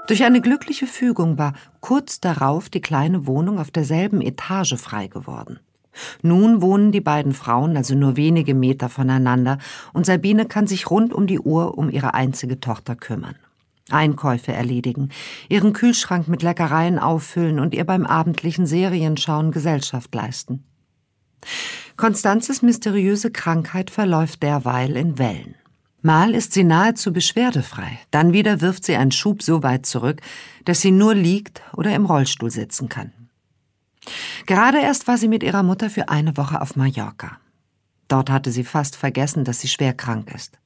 Durch 0.06 0.24
eine 0.24 0.40
glückliche 0.40 0.86
Fügung 0.86 1.38
war 1.38 1.54
kurz 1.80 2.20
darauf 2.20 2.68
die 2.68 2.80
kleine 2.80 3.26
Wohnung 3.26 3.58
auf 3.58 3.70
derselben 3.70 4.20
Etage 4.20 4.76
frei 4.76 5.06
geworden. 5.06 5.60
Nun 6.22 6.62
wohnen 6.62 6.92
die 6.92 7.00
beiden 7.00 7.32
Frauen 7.32 7.76
also 7.76 7.94
nur 7.94 8.16
wenige 8.16 8.54
Meter 8.54 8.88
voneinander 8.88 9.58
und 9.92 10.06
Sabine 10.06 10.46
kann 10.46 10.66
sich 10.66 10.90
rund 10.90 11.12
um 11.12 11.26
die 11.26 11.40
Uhr 11.40 11.76
um 11.78 11.90
ihre 11.90 12.14
einzige 12.14 12.60
Tochter 12.60 12.96
kümmern. 12.96 13.36
Einkäufe 13.90 14.52
erledigen, 14.52 15.10
ihren 15.48 15.72
Kühlschrank 15.72 16.28
mit 16.28 16.42
Leckereien 16.42 16.98
auffüllen 16.98 17.58
und 17.58 17.74
ihr 17.74 17.84
beim 17.84 18.06
abendlichen 18.06 18.66
Serienschauen 18.66 19.50
Gesellschaft 19.50 20.14
leisten. 20.14 20.64
Konstanzes 21.96 22.62
mysteriöse 22.62 23.30
Krankheit 23.30 23.90
verläuft 23.90 24.42
derweil 24.42 24.96
in 24.96 25.18
Wellen. 25.18 25.56
Mal 26.00 26.34
ist 26.34 26.52
sie 26.52 26.64
nahezu 26.64 27.12
beschwerdefrei, 27.12 27.98
dann 28.10 28.32
wieder 28.32 28.60
wirft 28.60 28.84
sie 28.84 28.96
einen 28.96 29.12
Schub 29.12 29.42
so 29.42 29.62
weit 29.62 29.86
zurück, 29.86 30.20
dass 30.64 30.80
sie 30.80 30.90
nur 30.90 31.14
liegt 31.14 31.62
oder 31.76 31.94
im 31.94 32.06
Rollstuhl 32.06 32.50
sitzen 32.50 32.88
kann. 32.88 33.12
Gerade 34.46 34.78
erst 34.78 35.06
war 35.08 35.18
sie 35.18 35.28
mit 35.28 35.42
ihrer 35.42 35.62
Mutter 35.62 35.90
für 35.90 36.08
eine 36.08 36.36
Woche 36.36 36.60
auf 36.60 36.76
Mallorca. 36.76 37.38
Dort 38.08 38.30
hatte 38.30 38.50
sie 38.50 38.64
fast 38.64 38.96
vergessen, 38.96 39.44
dass 39.44 39.60
sie 39.60 39.68
schwer 39.68 39.94
krank 39.94 40.32
ist. 40.34 40.58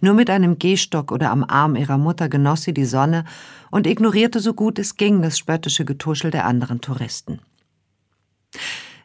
Nur 0.00 0.14
mit 0.14 0.30
einem 0.30 0.58
Gehstock 0.58 1.10
oder 1.10 1.30
am 1.30 1.44
Arm 1.44 1.76
ihrer 1.76 1.98
Mutter 1.98 2.28
genoss 2.28 2.62
sie 2.62 2.72
die 2.72 2.84
Sonne 2.84 3.24
und 3.70 3.86
ignorierte 3.86 4.40
so 4.40 4.54
gut 4.54 4.78
es 4.78 4.96
ging 4.96 5.22
das 5.22 5.38
spöttische 5.38 5.84
Getuschel 5.84 6.30
der 6.30 6.46
anderen 6.46 6.80
Touristen. 6.80 7.40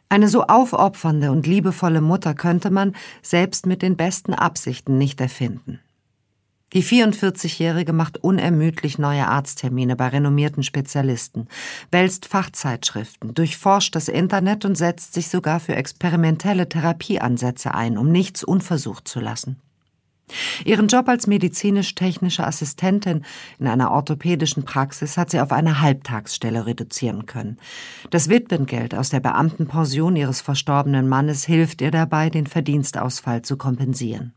Eine 0.08 0.28
so 0.28 0.44
aufopfernde 0.44 1.30
und 1.32 1.46
liebevolle 1.46 2.00
Mutter 2.00 2.34
könnte 2.34 2.70
man, 2.70 2.94
selbst 3.22 3.66
mit 3.66 3.82
den 3.82 3.96
besten 3.96 4.34
Absichten, 4.34 4.98
nicht 4.98 5.20
erfinden. 5.20 5.80
Die 6.72 6.82
44-Jährige 6.82 7.92
macht 7.92 8.24
unermüdlich 8.24 8.98
neue 8.98 9.28
Arzttermine 9.28 9.94
bei 9.94 10.08
renommierten 10.08 10.62
Spezialisten, 10.62 11.48
wälzt 11.90 12.26
Fachzeitschriften, 12.26 13.34
durchforscht 13.34 13.94
das 13.94 14.08
Internet 14.08 14.64
und 14.64 14.76
setzt 14.76 15.12
sich 15.12 15.28
sogar 15.28 15.60
für 15.60 15.76
experimentelle 15.76 16.68
Therapieansätze 16.68 17.74
ein, 17.74 17.98
um 17.98 18.10
nichts 18.10 18.42
unversucht 18.42 19.06
zu 19.06 19.20
lassen. 19.20 19.60
Ihren 20.64 20.88
Job 20.88 21.08
als 21.08 21.26
medizinisch-technische 21.26 22.46
Assistentin 22.46 23.24
in 23.58 23.66
einer 23.66 23.90
orthopädischen 23.90 24.64
Praxis 24.64 25.18
hat 25.18 25.30
sie 25.30 25.40
auf 25.40 25.52
eine 25.52 25.80
Halbtagsstelle 25.80 26.64
reduzieren 26.64 27.26
können. 27.26 27.58
Das 28.10 28.30
Witwengeld 28.30 28.94
aus 28.94 29.10
der 29.10 29.20
Beamtenpension 29.20 30.16
ihres 30.16 30.40
verstorbenen 30.40 31.08
Mannes 31.08 31.44
hilft 31.44 31.82
ihr 31.82 31.90
dabei, 31.90 32.30
den 32.30 32.46
Verdienstausfall 32.46 33.42
zu 33.42 33.58
kompensieren. 33.58 34.32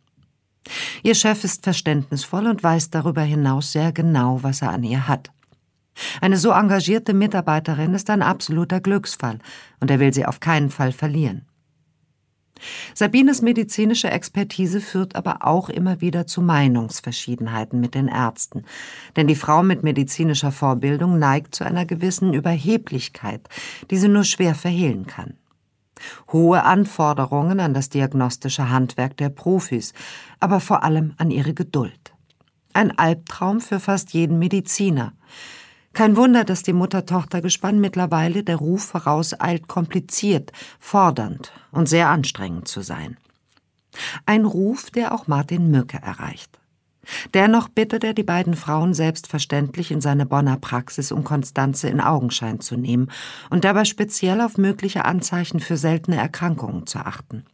Ihr 1.04 1.16
Chef 1.16 1.44
ist 1.44 1.64
verständnisvoll 1.64 2.48
und 2.48 2.64
weiß 2.64 2.90
darüber 2.90 3.22
hinaus 3.22 3.72
sehr 3.72 3.92
genau, 3.92 4.42
was 4.42 4.62
er 4.62 4.72
an 4.72 4.84
ihr 4.84 5.08
hat. 5.08 5.32
Eine 6.22 6.38
so 6.38 6.52
engagierte 6.52 7.14
Mitarbeiterin 7.14 7.94
ist 7.94 8.10
ein 8.10 8.22
absoluter 8.22 8.82
Glücksfall, 8.82 9.40
und 9.80 9.90
er 9.90 10.00
will 10.00 10.14
sie 10.14 10.26
auf 10.26 10.40
keinen 10.40 10.70
Fall 10.70 10.92
verlieren. 10.92 11.46
Sabines 12.94 13.42
medizinische 13.42 14.10
Expertise 14.10 14.80
führt 14.80 15.16
aber 15.16 15.46
auch 15.46 15.70
immer 15.70 16.02
wieder 16.02 16.26
zu 16.26 16.42
Meinungsverschiedenheiten 16.42 17.80
mit 17.82 17.96
den 17.96 18.08
Ärzten, 18.08 18.64
denn 19.16 19.28
die 19.28 19.36
Frau 19.36 19.62
mit 19.62 19.84
medizinischer 19.84 20.52
Vorbildung 20.52 21.20
neigt 21.20 21.54
zu 21.54 21.66
einer 21.66 21.86
gewissen 21.86 22.34
Überheblichkeit, 22.34 23.48
die 23.92 23.98
sie 23.98 24.08
nur 24.08 24.24
schwer 24.24 24.56
verhehlen 24.56 25.06
kann. 25.06 25.36
Hohe 26.32 26.64
Anforderungen 26.64 27.60
an 27.60 27.74
das 27.74 27.90
diagnostische 27.90 28.70
Handwerk 28.70 29.18
der 29.18 29.30
Profis, 29.30 29.94
aber 30.40 30.60
vor 30.60 30.84
allem 30.84 31.14
an 31.18 31.32
ihre 31.32 31.54
Geduld. 31.54 32.14
Ein 32.74 32.98
Albtraum 32.98 33.62
für 33.62 33.80
fast 33.80 34.14
jeden 34.14 34.38
Mediziner. 34.38 35.14
Kein 35.94 36.18
Wunder, 36.18 36.44
dass 36.44 36.62
die 36.62 36.74
Mutter-Tochter-Gespann 36.74 37.80
mittlerweile 37.80 38.44
der 38.44 38.58
Ruf 38.58 38.84
vorauseilt, 38.84 39.70
kompliziert, 39.70 40.52
fordernd 40.78 41.54
und 41.72 41.88
sehr 41.88 42.10
anstrengend 42.10 42.68
zu 42.68 42.82
sein. 42.82 43.16
Ein 44.26 44.44
Ruf, 44.44 44.92
der 44.92 45.14
auch 45.14 45.28
Martin 45.28 45.72
Mücke 45.72 45.98
erreicht. 46.02 46.60
Dennoch 47.34 47.70
bittet 47.70 48.04
er 48.04 48.14
die 48.14 48.24
beiden 48.24 48.56
Frauen 48.56 48.94
selbstverständlich 48.94 49.92
in 49.92 50.02
seine 50.02 50.26
Bonner 50.26 50.58
Praxis, 50.58 51.12
um 51.12 51.24
Konstanze 51.24 51.88
in 51.90 52.02
Augenschein 52.02 52.60
zu 52.60 52.76
nehmen 52.76 53.12
und 53.50 53.64
dabei 53.64 53.86
speziell 53.86 54.42
auf 54.42 54.58
mögliche 54.58 55.06
Anzeichen 55.06 55.60
für 55.60 55.78
seltene 55.78 56.18
Erkrankungen 56.18 56.88
zu 56.88 57.00
achten. 57.00 57.46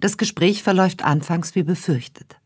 Das 0.00 0.16
Gespräch 0.16 0.62
verläuft 0.62 1.04
anfangs 1.04 1.54
wie 1.54 1.62
befürchtet. 1.62 2.36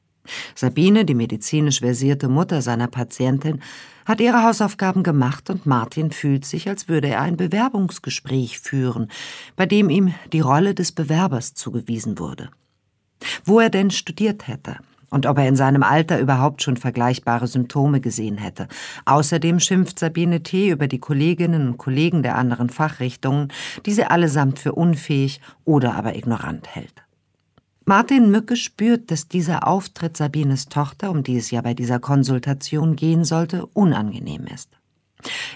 Sabine, 0.54 1.04
die 1.04 1.14
medizinisch 1.14 1.80
versierte 1.80 2.28
Mutter 2.28 2.62
seiner 2.62 2.88
Patientin, 2.88 3.60
hat 4.06 4.20
ihre 4.20 4.42
Hausaufgaben 4.42 5.02
gemacht 5.02 5.50
und 5.50 5.66
Martin 5.66 6.10
fühlt 6.10 6.44
sich, 6.44 6.68
als 6.68 6.88
würde 6.88 7.08
er 7.08 7.20
ein 7.20 7.36
Bewerbungsgespräch 7.36 8.60
führen, 8.60 9.10
bei 9.56 9.66
dem 9.66 9.90
ihm 9.90 10.14
die 10.32 10.40
Rolle 10.40 10.74
des 10.74 10.92
Bewerbers 10.92 11.54
zugewiesen 11.54 12.18
wurde. 12.18 12.50
Wo 13.44 13.60
er 13.60 13.70
denn 13.70 13.90
studiert 13.90 14.46
hätte, 14.46 14.78
und 15.10 15.26
ob 15.26 15.38
er 15.38 15.48
in 15.48 15.56
seinem 15.56 15.82
Alter 15.82 16.18
überhaupt 16.20 16.62
schon 16.62 16.76
vergleichbare 16.76 17.46
Symptome 17.46 18.00
gesehen 18.00 18.38
hätte. 18.38 18.68
Außerdem 19.04 19.60
schimpft 19.60 19.98
Sabine 19.98 20.42
T. 20.42 20.70
über 20.70 20.88
die 20.88 20.98
Kolleginnen 20.98 21.68
und 21.68 21.78
Kollegen 21.78 22.22
der 22.22 22.36
anderen 22.36 22.70
Fachrichtungen, 22.70 23.48
die 23.86 23.92
sie 23.92 24.04
allesamt 24.04 24.58
für 24.58 24.72
unfähig 24.72 25.40
oder 25.64 25.94
aber 25.94 26.16
ignorant 26.16 26.74
hält. 26.74 27.04
Martin 27.86 28.30
Mücke 28.30 28.56
spürt, 28.56 29.10
dass 29.10 29.28
dieser 29.28 29.66
Auftritt 29.66 30.16
Sabines 30.16 30.70
Tochter, 30.70 31.10
um 31.10 31.22
die 31.22 31.36
es 31.36 31.50
ja 31.50 31.60
bei 31.60 31.74
dieser 31.74 31.98
Konsultation 31.98 32.96
gehen 32.96 33.24
sollte, 33.24 33.66
unangenehm 33.66 34.46
ist. 34.46 34.70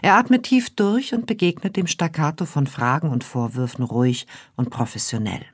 Er 0.03 0.17
atmet 0.17 0.45
tief 0.45 0.71
durch 0.75 1.15
und 1.15 1.27
begegnet 1.27 1.77
dem 1.77 1.87
Staccato 1.87 2.45
von 2.45 2.67
Fragen 2.67 3.11
und 3.11 3.25
Vorwürfen 3.25 3.85
ruhig 3.85 4.27
und 4.57 4.71
professionell. 4.71 5.45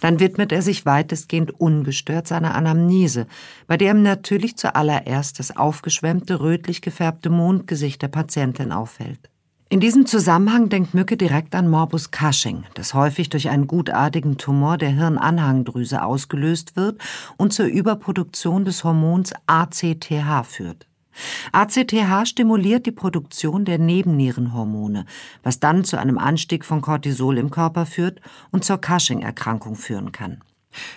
Dann 0.00 0.20
widmet 0.20 0.52
er 0.52 0.62
sich 0.62 0.84
weitestgehend 0.84 1.58
ungestört 1.58 2.28
seiner 2.28 2.54
Anamnese, 2.54 3.26
bei 3.66 3.76
der 3.76 3.92
ihm 3.92 4.02
natürlich 4.02 4.56
zuallererst 4.56 5.38
das 5.38 5.56
aufgeschwemmte, 5.56 6.40
rötlich 6.40 6.82
gefärbte 6.82 7.30
Mondgesicht 7.30 8.02
der 8.02 8.08
Patientin 8.08 8.72
auffällt. 8.72 9.30
In 9.70 9.80
diesem 9.80 10.06
Zusammenhang 10.06 10.68
denkt 10.68 10.94
Mücke 10.94 11.16
direkt 11.16 11.54
an 11.54 11.68
Morbus 11.68 12.10
Cushing, 12.10 12.64
das 12.74 12.94
häufig 12.94 13.30
durch 13.30 13.48
einen 13.48 13.66
gutartigen 13.66 14.36
Tumor 14.36 14.78
der 14.78 14.90
Hirnanhangdrüse 14.90 16.04
ausgelöst 16.04 16.76
wird 16.76 17.00
und 17.38 17.52
zur 17.52 17.66
Überproduktion 17.66 18.64
des 18.64 18.84
Hormons 18.84 19.32
ACTH 19.46 20.46
führt. 20.46 20.86
ACTH 21.52 22.26
stimuliert 22.28 22.86
die 22.86 22.92
Produktion 22.92 23.64
der 23.64 23.78
Nebennierenhormone, 23.78 25.06
was 25.42 25.60
dann 25.60 25.84
zu 25.84 25.98
einem 25.98 26.18
Anstieg 26.18 26.64
von 26.64 26.80
Cortisol 26.80 27.38
im 27.38 27.50
Körper 27.50 27.86
führt 27.86 28.20
und 28.50 28.64
zur 28.64 28.78
Cushing-Erkrankung 28.78 29.76
führen 29.76 30.12
kann. 30.12 30.42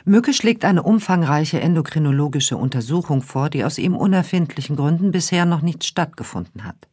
Mücke 0.05 0.33
schlägt 0.33 0.65
eine 0.65 0.83
umfangreiche 0.83 1.59
endokrinologische 1.59 2.57
Untersuchung 2.57 3.21
vor, 3.21 3.49
die 3.49 3.63
aus 3.63 3.77
ihm 3.77 3.95
unerfindlichen 3.95 4.75
Gründen 4.75 5.11
bisher 5.11 5.45
noch 5.45 5.61
nicht 5.61 5.83
stattgefunden 5.83 6.63
hat. 6.63 6.87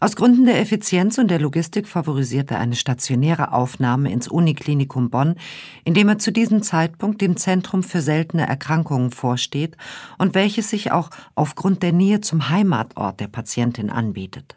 Aus 0.00 0.16
Gründen 0.16 0.46
der 0.46 0.60
Effizienz 0.60 1.18
und 1.18 1.30
der 1.30 1.38
Logistik 1.38 1.86
favorisierte 1.86 2.54
er 2.54 2.60
eine 2.60 2.74
stationäre 2.74 3.52
Aufnahme 3.52 4.10
ins 4.10 4.28
Uniklinikum 4.28 5.10
Bonn, 5.10 5.36
in 5.84 5.94
dem 5.94 6.08
er 6.08 6.18
zu 6.18 6.32
diesem 6.32 6.62
Zeitpunkt 6.62 7.20
dem 7.20 7.36
Zentrum 7.36 7.82
für 7.82 8.00
seltene 8.00 8.46
Erkrankungen 8.46 9.10
vorsteht 9.10 9.76
und 10.18 10.34
welches 10.34 10.70
sich 10.70 10.90
auch 10.90 11.10
aufgrund 11.34 11.82
der 11.82 11.92
Nähe 11.92 12.20
zum 12.20 12.48
Heimatort 12.48 13.20
der 13.20 13.28
Patientin 13.28 13.90
anbietet. 13.90 14.56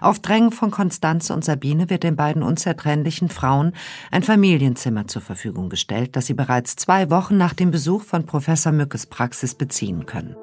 Auf 0.00 0.20
Drängen 0.20 0.52
von 0.52 0.70
Konstanze 0.70 1.34
und 1.34 1.44
Sabine 1.44 1.90
wird 1.90 2.02
den 2.02 2.16
beiden 2.16 2.42
unzertrennlichen 2.42 3.28
Frauen 3.28 3.72
ein 4.10 4.22
Familienzimmer 4.22 5.06
zur 5.06 5.22
Verfügung 5.22 5.68
gestellt, 5.68 6.16
das 6.16 6.26
sie 6.26 6.34
bereits 6.34 6.76
zwei 6.76 7.10
Wochen 7.10 7.36
nach 7.36 7.52
dem 7.52 7.70
Besuch 7.70 8.02
von 8.02 8.24
Professor 8.24 8.72
Mückes 8.72 9.06
Praxis 9.06 9.54
beziehen 9.54 10.06
können. 10.06 10.36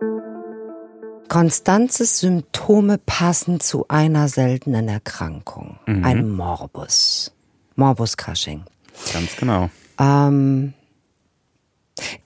Konstanzes 1.28 2.20
Symptome 2.20 2.98
passen 2.98 3.60
zu 3.60 3.88
einer 3.88 4.28
seltenen 4.28 4.88
Erkrankung, 4.88 5.80
mhm. 5.88 6.06
ein 6.06 6.30
Morbus. 6.30 7.32
Morbus 7.76 8.16
Cushing. 8.18 8.64
Ganz 9.12 9.36
genau. 9.36 9.70
Ähm, 10.00 10.74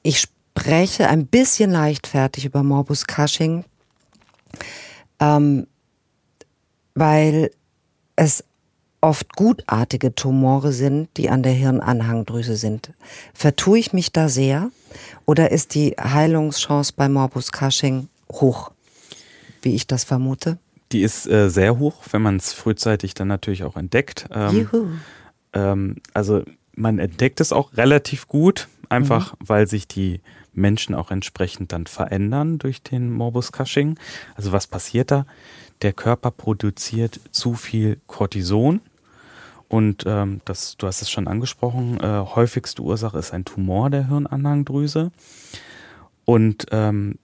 ich 0.03 0.19
spreche 0.19 1.07
ein 1.07 1.27
bisschen 1.27 1.71
leichtfertig 1.71 2.45
über 2.45 2.63
Morbus 2.63 3.05
Cushing, 3.05 3.63
ähm, 5.19 5.67
weil 6.95 7.51
es 8.15 8.43
oft 9.01 9.35
gutartige 9.35 10.15
Tumore 10.15 10.71
sind, 10.71 11.09
die 11.17 11.29
an 11.29 11.43
der 11.43 11.53
Hirnanhangdrüse 11.53 12.55
sind. 12.55 12.93
Vertue 13.33 13.79
ich 13.79 13.93
mich 13.93 14.11
da 14.11 14.27
sehr 14.27 14.71
oder 15.25 15.51
ist 15.51 15.75
die 15.75 15.95
Heilungschance 15.99 16.93
bei 16.95 17.07
Morbus 17.07 17.51
Cushing 17.51 18.09
hoch, 18.31 18.71
wie 19.67 19.75
ich 19.75 19.87
das 19.87 20.03
vermute? 20.03 20.57
Die 20.91 21.01
ist 21.01 21.27
äh, 21.27 21.49
sehr 21.49 21.77
hoch, 21.77 22.01
wenn 22.11 22.21
man 22.21 22.37
es 22.37 22.53
frühzeitig 22.53 23.13
dann 23.13 23.27
natürlich 23.27 23.63
auch 23.63 23.75
entdeckt. 23.75 24.27
Ähm, 24.33 24.55
Juhu. 24.71 24.87
Ähm, 25.53 25.97
also 26.13 26.43
man 26.75 26.99
entdeckt 26.99 27.41
es 27.41 27.51
auch 27.51 27.75
relativ 27.75 28.27
gut, 28.27 28.67
einfach 28.89 29.33
mhm. 29.33 29.37
weil 29.39 29.67
sich 29.67 29.87
die 29.87 30.21
Menschen 30.53 30.95
auch 30.95 31.11
entsprechend 31.11 31.71
dann 31.71 31.85
verändern 31.85 32.57
durch 32.57 32.81
den 32.81 33.11
Morbus 33.11 33.51
Cushing. 33.51 33.99
Also 34.35 34.51
was 34.51 34.67
passiert 34.67 35.11
da? 35.11 35.25
der 35.81 35.93
Körper 35.93 36.31
produziert 36.31 37.19
zu 37.31 37.53
viel 37.53 37.99
Cortison. 38.07 38.81
Und 39.69 40.05
ähm, 40.07 40.41
das, 40.45 40.77
du 40.77 40.87
hast 40.87 41.01
es 41.01 41.11
schon 41.11 41.27
angesprochen, 41.27 41.99
äh, 41.99 42.23
häufigste 42.23 42.81
Ursache 42.81 43.17
ist 43.17 43.33
ein 43.33 43.43
Tumor 43.43 43.89
der 43.89 44.07
Hirnanhangdrüse. 44.07 45.11
Und 46.25 46.67
ähm, 46.71 47.19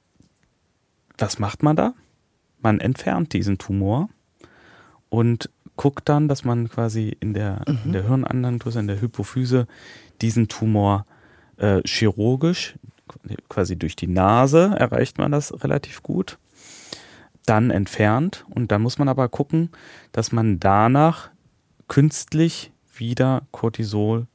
was 1.17 1.39
macht 1.39 1.63
man 1.63 1.75
da? 1.75 1.93
Man 2.63 2.79
entfernt 2.79 3.33
diesen 3.33 3.57
Tumor 3.57 4.09
und 5.09 5.49
guckt 5.75 6.09
dann, 6.09 6.27
dass 6.27 6.43
man 6.43 6.69
quasi 6.69 7.15
in 7.19 7.33
der, 7.33 7.63
mhm. 7.67 7.79
in 7.85 7.91
der 7.93 8.07
Hirnanhangdrüse, 8.07 8.79
in 8.79 8.87
der 8.87 9.01
Hypophyse 9.01 9.67
diesen 10.21 10.47
Tumor 10.47 11.05
äh, 11.57 11.81
chirurgisch, 11.85 12.75
quasi 13.49 13.75
durch 13.75 13.95
die 13.95 14.07
Nase 14.07 14.75
erreicht 14.77 15.17
man 15.17 15.31
das 15.31 15.63
relativ 15.63 16.03
gut, 16.03 16.37
dann 17.45 17.69
entfernt 17.69 18.45
und 18.49 18.71
dann 18.71 18.81
muss 18.81 18.97
man 18.97 19.09
aber 19.09 19.27
gucken, 19.29 19.69
dass 20.11 20.31
man 20.31 20.59
danach 20.59 21.29
künstlich 21.87 22.71
wieder 22.95 23.43
Cortisol 23.51 24.27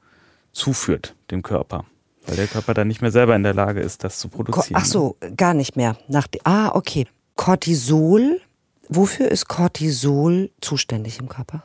zuführt 0.52 1.14
dem 1.30 1.42
Körper, 1.42 1.84
weil 2.26 2.36
der 2.36 2.46
Körper 2.46 2.74
dann 2.74 2.88
nicht 2.88 3.00
mehr 3.00 3.10
selber 3.10 3.34
in 3.34 3.42
der 3.42 3.54
Lage 3.54 3.80
ist, 3.80 4.04
das 4.04 4.18
zu 4.18 4.28
produzieren. 4.28 4.76
Ach 4.80 4.84
so, 4.84 5.16
gar 5.36 5.54
nicht 5.54 5.76
mehr. 5.76 5.96
Nach, 6.08 6.26
ah, 6.44 6.74
okay. 6.74 7.06
Cortisol, 7.38 8.40
wofür 8.88 9.30
ist 9.30 9.46
Cortisol 9.46 10.50
zuständig 10.60 11.20
im 11.20 11.28
Körper? 11.28 11.62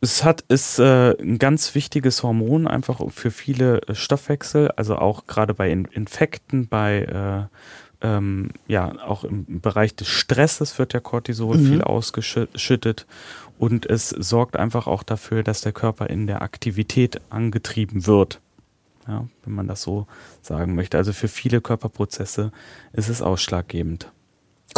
Es 0.00 0.22
hat 0.22 0.42
ist 0.42 0.78
äh, 0.78 1.20
ein 1.20 1.38
ganz 1.38 1.74
wichtiges 1.74 2.22
Hormon 2.22 2.68
einfach 2.68 3.00
für 3.10 3.32
viele 3.32 3.80
Stoffwechsel, 3.92 4.70
also 4.70 4.96
auch 4.96 5.26
gerade 5.26 5.52
bei 5.52 5.70
Infekten, 5.70 6.68
bei 6.68 7.48
äh, 8.00 8.06
ähm, 8.06 8.50
ja, 8.68 8.92
auch 9.04 9.24
im 9.24 9.60
Bereich 9.60 9.96
des 9.96 10.06
Stresses 10.06 10.78
wird 10.78 10.92
der 10.92 11.00
Cortisol 11.00 11.58
mhm. 11.58 11.66
viel 11.66 11.82
ausgeschüttet 11.82 13.04
und 13.58 13.84
es 13.86 14.10
sorgt 14.10 14.56
einfach 14.56 14.86
auch 14.86 15.02
dafür, 15.02 15.42
dass 15.42 15.62
der 15.62 15.72
Körper 15.72 16.08
in 16.08 16.28
der 16.28 16.42
Aktivität 16.42 17.20
angetrieben 17.30 18.06
wird. 18.06 18.40
Ja, 19.08 19.26
wenn 19.44 19.54
man 19.54 19.66
das 19.66 19.82
so 19.82 20.06
sagen 20.40 20.76
möchte. 20.76 20.98
Also 20.98 21.12
für 21.12 21.28
viele 21.28 21.60
Körperprozesse 21.60 22.52
ist 22.92 23.08
es 23.08 23.22
ausschlaggebend. 23.22 24.10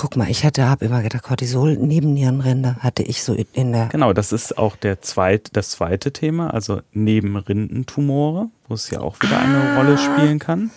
Guck 0.01 0.17
mal, 0.17 0.31
ich 0.31 0.45
hatte, 0.45 0.69
habe 0.69 0.85
immer 0.85 1.03
gedacht, 1.03 1.25
Cortisol 1.25 1.77
neben 1.77 2.15
Nierenrinde 2.15 2.77
hatte 2.77 3.03
ich 3.03 3.25
so 3.25 3.35
in 3.35 3.73
der. 3.73 3.89
Genau, 3.89 4.13
das 4.13 4.31
ist 4.31 4.57
auch 4.57 4.77
der 4.77 5.03
zweit, 5.03 5.49
das 5.55 5.71
zweite 5.71 6.13
Thema, 6.13 6.55
also 6.55 6.83
Nebenrindentumore, 6.93 8.49
wo 8.69 8.75
es 8.75 8.91
ja 8.91 9.01
auch 9.01 9.21
wieder 9.21 9.37
ah. 9.37 9.43
eine 9.43 9.77
Rolle 9.77 9.99
spielen 9.99 10.39
kann. 10.39 10.71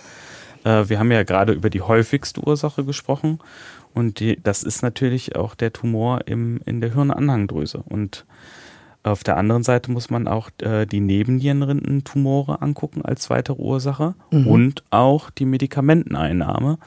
Äh, 0.63 0.89
wir 0.89 0.97
haben 0.97 1.11
ja 1.11 1.21
gerade 1.21 1.53
über 1.53 1.69
die 1.69 1.81
häufigste 1.81 2.41
Ursache 2.41 2.83
gesprochen 2.83 3.37
und 3.93 4.19
die, 4.19 4.41
das 4.41 4.63
ist 4.63 4.81
natürlich 4.81 5.35
auch 5.35 5.53
der 5.53 5.71
Tumor 5.71 6.21
im, 6.25 6.59
in 6.65 6.81
der 6.81 6.91
Hirnanhangdrüse. 6.95 7.83
Und 7.87 8.25
auf 9.03 9.23
der 9.23 9.37
anderen 9.37 9.61
Seite 9.61 9.91
muss 9.91 10.09
man 10.09 10.27
auch 10.27 10.49
äh, 10.63 10.87
die 10.87 10.99
Nebennierenrindentumore 10.99 12.59
angucken 12.63 13.03
als 13.03 13.29
weitere 13.29 13.61
Ursache 13.61 14.15
mhm. 14.31 14.47
und 14.47 14.83
auch 14.89 15.29
die 15.29 15.45
Medikamenteneinnahme. 15.45 16.79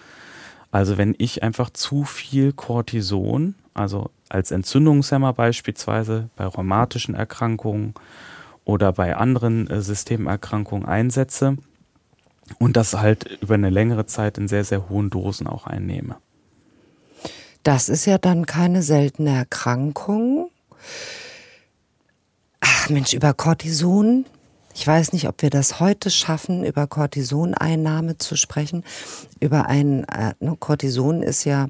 Also 0.75 0.99
wenn 0.99 1.15
ich 1.19 1.45
einfach 1.45 1.71
zu 1.71 2.03
viel 2.03 2.53
Cortison, 2.53 3.55
also 3.75 4.11
als 4.29 4.51
Entzündungshemmer 4.51 5.33
beispielsweise 5.33 6.31
bei 6.35 6.47
rheumatischen 6.47 7.15
Erkrankungen 7.15 7.95
oder 8.65 8.93
bei 8.93 9.15
anderen 9.15 9.71
äh, 9.71 9.81
Systemerkrankungen 9.81 10.85
einsetze, 10.85 11.59
und 12.59 12.77
das 12.77 12.95
halt 12.95 13.39
über 13.41 13.55
eine 13.55 13.71
längere 13.71 14.07
Zeit 14.07 14.37
in 14.37 14.49
sehr, 14.49 14.65
sehr 14.65 14.89
hohen 14.89 15.11
Dosen 15.11 15.47
auch 15.47 15.69
einnehme. 15.69 16.17
Das 17.63 17.89
ist 17.89 18.05
ja 18.05 18.19
dann 18.19 18.45
keine 18.45 18.83
seltene 18.83 19.31
Erkrankung. 19.31 20.51
Ach 22.59 22.89
Mensch, 22.91 23.13
über 23.13 23.33
Cortison. 23.33 24.27
Ich 24.75 24.87
weiß 24.87 25.13
nicht, 25.13 25.29
ob 25.29 25.43
wir 25.43 25.51
das 25.51 25.81
heute 25.81 26.11
schaffen, 26.11 26.65
über 26.65 26.87
Cortisoneinnahme 26.87 28.19
zu 28.19 28.37
sprechen. 28.37 28.85
Über 29.41 29.67
ein 29.67 30.05
äh, 30.05 30.35
ne, 30.41 30.57
Cortison 30.59 31.23
ist 31.23 31.45
ja 31.45 31.69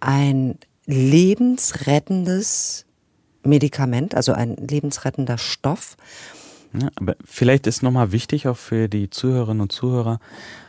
ein 0.00 0.58
lebensrettendes 0.86 2.86
Medikament, 3.42 4.14
also 4.14 4.32
ein 4.32 4.56
lebensrettender 4.56 5.36
Stoff. 5.36 5.96
Ja, 6.72 6.88
aber 6.96 7.16
vielleicht 7.24 7.66
ist 7.66 7.82
nochmal 7.82 8.12
wichtig 8.12 8.48
auch 8.48 8.56
für 8.56 8.88
die 8.88 9.10
Zuhörerinnen 9.10 9.62
und 9.62 9.72
Zuhörer, 9.72 10.20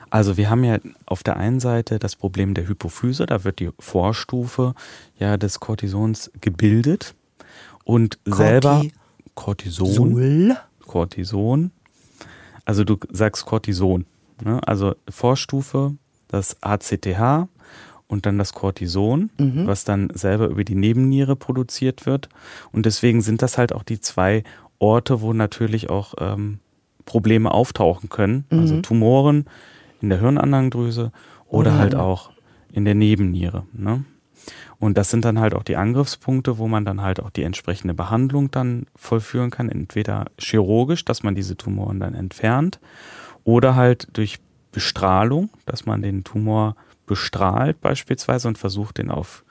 also 0.10 0.38
wir 0.38 0.50
haben 0.50 0.63
ja 0.63 0.78
auf 1.06 1.23
der 1.23 1.38
einen 1.38 1.60
Seite 1.60 2.00
das 2.00 2.15
Problem 2.15 2.54
der 2.54 2.67
Hypophyse, 2.67 3.26
da 3.26 3.43
wird 3.43 3.60
die 3.60 3.69
Vorstufe 3.78 4.73
ja 5.19 5.38
des 5.38 5.60
Cortisons 5.60 6.32
gebildet 6.39 7.13
und 7.84 8.23
Corti 8.23 8.38
selber 8.38 8.86
Cortison, 9.36 9.93
Sul. 9.93 10.58
Cortison, 10.88 11.71
also 12.65 12.84
du 12.84 12.97
sagst 13.12 13.45
Cortison, 13.45 14.06
ne? 14.43 14.60
also 14.65 14.95
Vorstufe 15.10 15.95
das 16.28 16.58
ACTH 16.62 17.47
und 18.08 18.26
dann 18.26 18.38
das 18.38 18.54
Cortison, 18.54 19.30
mhm. 19.38 19.67
was 19.67 19.84
dann 19.84 20.10
selber 20.13 20.47
über 20.47 20.63
die 20.63 20.76
Nebenniere 20.76 21.36
produziert 21.36 22.06
wird 22.06 22.30
und 22.71 22.86
deswegen 22.86 23.21
sind 23.21 23.41
das 23.41 23.58
halt 23.58 23.73
auch 23.73 23.84
die 23.84 24.00
zwei 24.00 24.43
Orte, 24.80 25.21
wo 25.21 25.34
natürlich 25.34 25.89
auch 25.89 26.13
ähm, 26.19 26.60
Probleme 27.06 27.52
auftauchen 27.52 28.10
können. 28.10 28.45
Also 28.50 28.56
mhm. 28.56 28.62
Also 28.62 28.82
Tumoren 28.82 29.45
in 30.02 30.10
der 30.10 30.19
Hirnanhangdrüse 30.19 31.12
oder 31.47 31.71
mhm. 31.71 31.78
halt 31.78 31.95
auch 31.95 32.32
in 32.71 32.86
der 32.86 32.93
Nebenniere. 32.95 33.65
Ne? 33.73 34.04
Und 34.80 34.98
das 34.98 35.10
sind 35.10 35.26
dann 35.26 35.40
halt 35.40 35.56
auch 35.56 35.63
die 35.63 35.76
Angriffspunkte, 35.76 36.58
wo 36.60 36.68
man 36.68 36.86
dann 36.86 37.02
halt 37.02 37.20
auch 37.20 37.32
die 37.32 37.44
entsprechende 37.44 37.94
Behandlung 37.94 38.52
dann 38.52 38.86
vollführen 38.96 39.50
kann. 39.50 39.70
Entweder 39.70 40.26
chirurgisch, 40.38 41.04
dass 41.04 41.24
man 41.24 41.34
diese 41.34 41.58
Tumoren 41.58 42.00
dann 42.00 42.13
entfernt, 42.13 42.80
oder 43.44 43.76
halt 43.76 44.10
durch 44.13 44.40
Bestrahlung, 44.72 45.50
dass 45.66 45.86
man 45.86 46.02
den 46.02 46.24
Tumor 46.24 46.76
bestrahlt 47.06 47.80
beispielsweise 47.82 48.48
und 48.50 48.58
versucht, 48.58 48.98
den 48.98 49.10
auf 49.10 49.44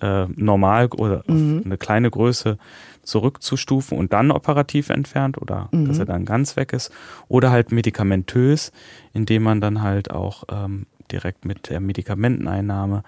äh, 0.00 0.26
normal 0.34 0.88
oder 0.88 1.22
mhm. 1.26 1.62
eine 1.64 1.78
kleine 1.78 2.10
Größe 2.10 2.58
zurückzustufen 3.02 3.96
und 3.96 4.12
dann 4.12 4.30
operativ 4.30 4.90
entfernt 4.90 5.40
oder 5.40 5.68
mhm. 5.70 5.86
dass 5.86 5.98
er 5.98 6.04
dann 6.04 6.24
ganz 6.24 6.56
weg 6.56 6.72
ist. 6.72 6.92
Oder 7.28 7.50
halt 7.50 7.72
medikamentös, 7.72 8.72
indem 9.12 9.44
man 9.44 9.60
dann 9.60 9.82
halt 9.82 10.10
auch 10.10 10.44
ähm, 10.50 10.86
direkt 11.10 11.44
mit 11.44 11.70
der 11.70 11.80
Medikamenteneinnahme 11.80 13.04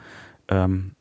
ähm, 0.48 0.92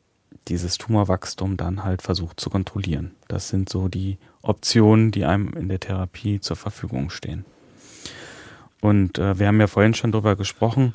dieses 0.48 0.78
Tumorwachstum 0.78 1.56
dann 1.56 1.84
halt 1.84 2.02
versucht 2.02 2.40
zu 2.40 2.50
kontrollieren. 2.50 3.12
Das 3.28 3.48
sind 3.48 3.68
so 3.68 3.88
die 3.88 4.18
Optionen, 4.42 5.10
die 5.10 5.24
einem 5.24 5.52
in 5.54 5.68
der 5.68 5.80
Therapie 5.80 6.40
zur 6.40 6.56
Verfügung 6.56 7.10
stehen. 7.10 7.44
Und 8.80 9.18
äh, 9.18 9.38
wir 9.38 9.48
haben 9.48 9.60
ja 9.60 9.66
vorhin 9.66 9.94
schon 9.94 10.12
darüber 10.12 10.36
gesprochen, 10.36 10.94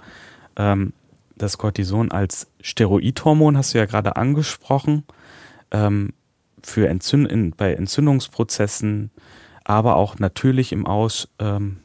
ähm, 0.56 0.94
das 1.36 1.58
Cortison 1.58 2.12
als 2.12 2.48
Steroidhormon 2.62 3.58
hast 3.58 3.74
du 3.74 3.80
ja 3.80 3.86
gerade 3.86 4.16
angesprochen, 4.16 5.04
ähm, 5.72 6.14
für 6.64 6.88
Entzünd 6.88 7.30
in, 7.32 7.52
bei 7.52 7.74
Entzündungsprozessen, 7.74 9.10
aber 9.64 9.96
auch 9.96 10.20
natürlich 10.20 10.72
im 10.72 10.86
Aus, 10.86 11.28
ähm, 11.40 11.78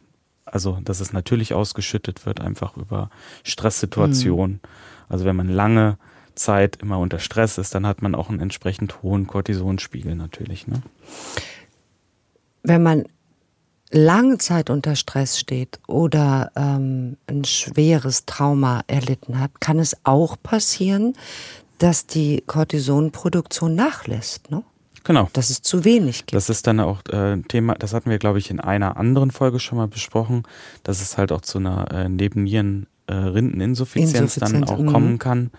also 0.45 0.79
dass 0.85 1.01
es 1.01 1.13
natürlich 1.13 1.55
ausgeschüttet 1.55 2.27
wird, 2.27 2.41
einfach 2.41 2.77
über 2.77 3.11
Stresssituationen. 3.43 4.57
Mhm. 4.63 4.69
Also 5.09 5.25
wenn 5.25 5.37
man 5.37 5.49
lange 5.49 5.99
Zeit 6.37 6.77
immer 6.77 6.99
unter 6.99 7.18
Stress 7.18 7.59
ist, 7.59 7.75
dann 7.75 7.87
hat 7.87 8.03
man 8.03 8.14
auch 8.14 8.31
einen 8.31 8.40
entsprechend 8.40 9.03
hohen 9.03 9.27
Cortisonspiegel 9.27 10.14
natürlich. 10.14 10.68
Ne? 10.68 10.83
Wenn 12.62 12.83
man 12.83 13.05
lange 13.90 14.38
Zeit 14.38 14.70
unter 14.70 14.96
Stress 14.96 15.38
steht 15.38 15.79
oder 15.87 16.51
ähm, 16.57 17.18
ein 17.27 17.44
schweres 17.44 18.25
Trauma 18.27 18.83
erlitten 18.87 19.38
hat, 19.40 19.61
kann 19.61 19.79
es 19.79 19.96
auch 20.05 20.37
passieren, 20.42 21.12
dass 21.79 22.07
die 22.07 22.42
Cortisonproduktion 22.46 23.75
nachlässt, 23.75 24.51
ne? 24.51 24.62
Genau. 25.05 25.29
Dass 25.35 25.51
es 25.51 25.61
zu 25.62 25.85
wenig 25.85 26.27
gibt. 26.27 26.35
Das 26.35 26.51
ist 26.51 26.66
dann 26.66 26.81
auch 26.81 27.01
äh, 27.11 27.40
Thema, 27.42 27.75
das 27.75 27.94
hatten 27.94 28.11
wir, 28.11 28.18
glaube 28.18 28.40
ich, 28.40 28.51
in 28.51 28.59
einer 28.59 28.96
anderen 28.96 29.31
Folge 29.31 29.61
schon 29.61 29.79
mal 29.79 29.87
besprochen, 29.87 30.42
dass 30.83 31.01
es 31.01 31.16
halt 31.16 31.31
auch 31.31 31.42
zu 31.42 31.59
einer 31.59 31.88
äh, 31.92 32.09
Nebenniereninsuffizienz 32.09 34.37
äh, 34.37 34.40
dann 34.40 34.64
auch 34.64 34.79
mhm. 34.79 34.87
kommen 34.87 35.20
kann. 35.20 35.53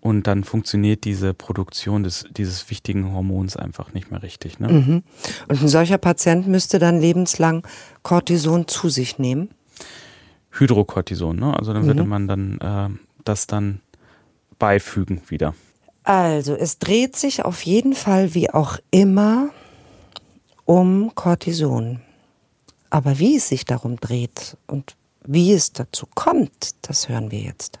Und 0.00 0.26
dann 0.28 0.44
funktioniert 0.44 1.04
diese 1.04 1.34
Produktion 1.34 2.04
des, 2.04 2.24
dieses 2.30 2.70
wichtigen 2.70 3.12
Hormons 3.12 3.56
einfach 3.56 3.92
nicht 3.92 4.10
mehr 4.10 4.22
richtig. 4.22 4.60
Ne? 4.60 4.68
Mhm. 4.68 5.02
Und 5.48 5.62
ein 5.62 5.68
solcher 5.68 5.98
Patient 5.98 6.46
müsste 6.46 6.78
dann 6.78 7.00
lebenslang 7.00 7.66
Cortison 8.02 8.68
zu 8.68 8.88
sich 8.88 9.18
nehmen? 9.18 9.50
Hydrocortison, 10.52 11.36
ne? 11.36 11.58
Also 11.58 11.72
dann 11.72 11.82
mhm. 11.82 11.86
würde 11.88 12.04
man 12.04 12.28
dann 12.28 12.58
äh, 12.60 12.96
das 13.24 13.46
dann 13.46 13.80
beifügen 14.58 15.22
wieder. 15.28 15.54
Also, 16.04 16.54
es 16.54 16.78
dreht 16.78 17.16
sich 17.16 17.44
auf 17.44 17.62
jeden 17.62 17.94
Fall 17.94 18.34
wie 18.34 18.50
auch 18.50 18.78
immer 18.90 19.50
um 20.64 21.14
Cortison. 21.14 22.00
Aber 22.88 23.18
wie 23.18 23.36
es 23.36 23.48
sich 23.48 23.66
darum 23.66 23.96
dreht 23.96 24.56
und 24.66 24.96
wie 25.26 25.52
es 25.52 25.72
dazu 25.72 26.06
kommt, 26.14 26.74
das 26.82 27.08
hören 27.08 27.30
wir 27.30 27.40
jetzt. 27.40 27.78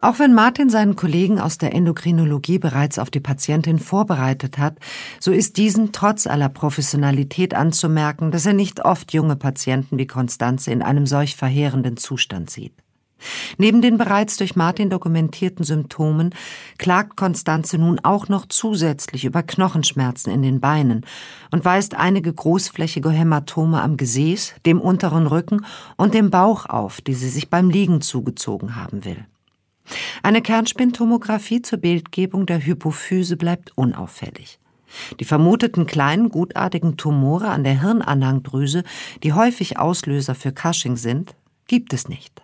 Auch 0.00 0.20
wenn 0.20 0.32
Martin 0.32 0.70
seinen 0.70 0.94
Kollegen 0.94 1.40
aus 1.40 1.58
der 1.58 1.74
Endokrinologie 1.74 2.60
bereits 2.60 3.00
auf 3.00 3.10
die 3.10 3.18
Patientin 3.18 3.80
vorbereitet 3.80 4.56
hat, 4.56 4.76
so 5.18 5.32
ist 5.32 5.56
diesem 5.56 5.90
trotz 5.90 6.28
aller 6.28 6.48
Professionalität 6.48 7.52
anzumerken, 7.52 8.30
dass 8.30 8.46
er 8.46 8.52
nicht 8.52 8.84
oft 8.84 9.12
junge 9.12 9.34
Patienten 9.34 9.98
wie 9.98 10.06
Konstanze 10.06 10.70
in 10.70 10.82
einem 10.82 11.06
solch 11.06 11.34
verheerenden 11.34 11.96
Zustand 11.96 12.48
sieht. 12.48 12.74
Neben 13.56 13.82
den 13.82 13.98
bereits 13.98 14.36
durch 14.36 14.54
Martin 14.54 14.88
dokumentierten 14.88 15.64
Symptomen 15.64 16.32
klagt 16.78 17.16
Konstanze 17.16 17.76
nun 17.76 17.98
auch 17.98 18.28
noch 18.28 18.46
zusätzlich 18.46 19.24
über 19.24 19.42
Knochenschmerzen 19.42 20.30
in 20.30 20.42
den 20.42 20.60
Beinen 20.60 21.04
und 21.50 21.64
weist 21.64 21.96
einige 21.96 22.32
großflächige 22.32 23.10
Hämatome 23.10 23.82
am 23.82 23.96
Gesäß, 23.96 24.54
dem 24.64 24.80
unteren 24.80 25.26
Rücken 25.26 25.66
und 25.96 26.14
dem 26.14 26.30
Bauch 26.30 26.66
auf, 26.66 27.00
die 27.00 27.14
sie 27.14 27.30
sich 27.30 27.50
beim 27.50 27.68
Liegen 27.70 28.00
zugezogen 28.00 28.76
haben 28.76 29.04
will. 29.04 29.26
Eine 30.22 30.42
Kernspintomographie 30.42 31.62
zur 31.62 31.78
Bildgebung 31.78 32.46
der 32.46 32.64
Hypophyse 32.64 33.36
bleibt 33.36 33.72
unauffällig. 33.76 34.58
Die 35.20 35.24
vermuteten 35.24 35.86
kleinen, 35.86 36.30
gutartigen 36.30 36.96
Tumore 36.96 37.48
an 37.48 37.64
der 37.64 37.80
Hirnanhangdrüse, 37.80 38.84
die 39.22 39.32
häufig 39.32 39.78
Auslöser 39.78 40.34
für 40.34 40.52
Cushing 40.52 40.96
sind, 40.96 41.34
gibt 41.66 41.92
es 41.92 42.08
nicht. 42.08 42.42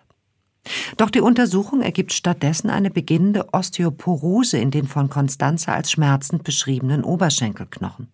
Doch 0.97 1.09
die 1.09 1.21
Untersuchung 1.21 1.81
ergibt 1.81 2.13
stattdessen 2.13 2.69
eine 2.69 2.89
beginnende 2.89 3.53
Osteoporose 3.53 4.57
in 4.57 4.71
den 4.71 4.87
von 4.87 5.09
Konstanze 5.09 5.71
als 5.71 5.91
schmerzend 5.91 6.43
beschriebenen 6.43 7.03
Oberschenkelknochen. 7.03 8.07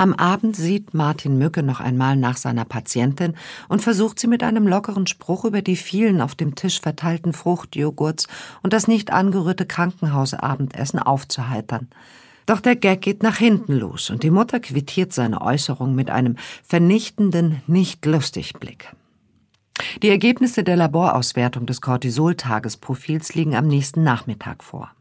Am 0.00 0.14
Abend 0.14 0.56
sieht 0.56 0.94
Martin 0.94 1.36
Mücke 1.36 1.62
noch 1.62 1.78
einmal 1.78 2.16
nach 2.16 2.38
seiner 2.38 2.64
Patientin 2.64 3.34
und 3.68 3.82
versucht 3.82 4.18
sie 4.18 4.28
mit 4.28 4.42
einem 4.42 4.66
lockeren 4.66 5.06
Spruch 5.06 5.44
über 5.44 5.60
die 5.60 5.76
vielen 5.76 6.22
auf 6.22 6.34
dem 6.34 6.54
Tisch 6.54 6.80
verteilten 6.80 7.34
Fruchtjoghurts 7.34 8.26
und 8.62 8.72
das 8.72 8.88
nicht 8.88 9.12
angerührte 9.12 9.66
Krankenhausabendessen 9.66 11.00
aufzuheitern. 11.00 11.88
Doch 12.46 12.60
der 12.60 12.76
Gag 12.76 13.02
geht 13.02 13.22
nach 13.22 13.36
hinten 13.36 13.74
los 13.74 14.08
und 14.08 14.22
die 14.22 14.30
Mutter 14.30 14.58
quittiert 14.58 15.12
seine 15.12 15.42
Äußerung 15.42 15.94
mit 15.94 16.08
einem 16.08 16.36
vernichtenden, 16.62 17.60
nicht 17.66 18.06
lustig 18.06 18.54
Blick. 18.54 18.96
Die 20.02 20.08
Ergebnisse 20.08 20.64
der 20.64 20.76
Laborauswertung 20.76 21.66
des 21.66 21.82
Cortisol-Tagesprofils 21.82 23.34
liegen 23.34 23.54
am 23.54 23.66
nächsten 23.66 24.02
Nachmittag 24.02 24.64
vor. 24.64 24.92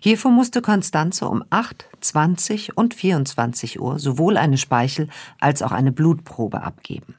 Hierfür 0.00 0.30
musste 0.30 0.62
Konstanze 0.62 1.28
um 1.28 1.44
8, 1.50 1.86
20 2.00 2.76
und 2.76 2.94
24 2.94 3.80
Uhr 3.80 3.98
sowohl 3.98 4.36
eine 4.36 4.58
Speichel- 4.58 5.08
als 5.40 5.62
auch 5.62 5.72
eine 5.72 5.92
Blutprobe 5.92 6.62
abgeben. 6.62 7.14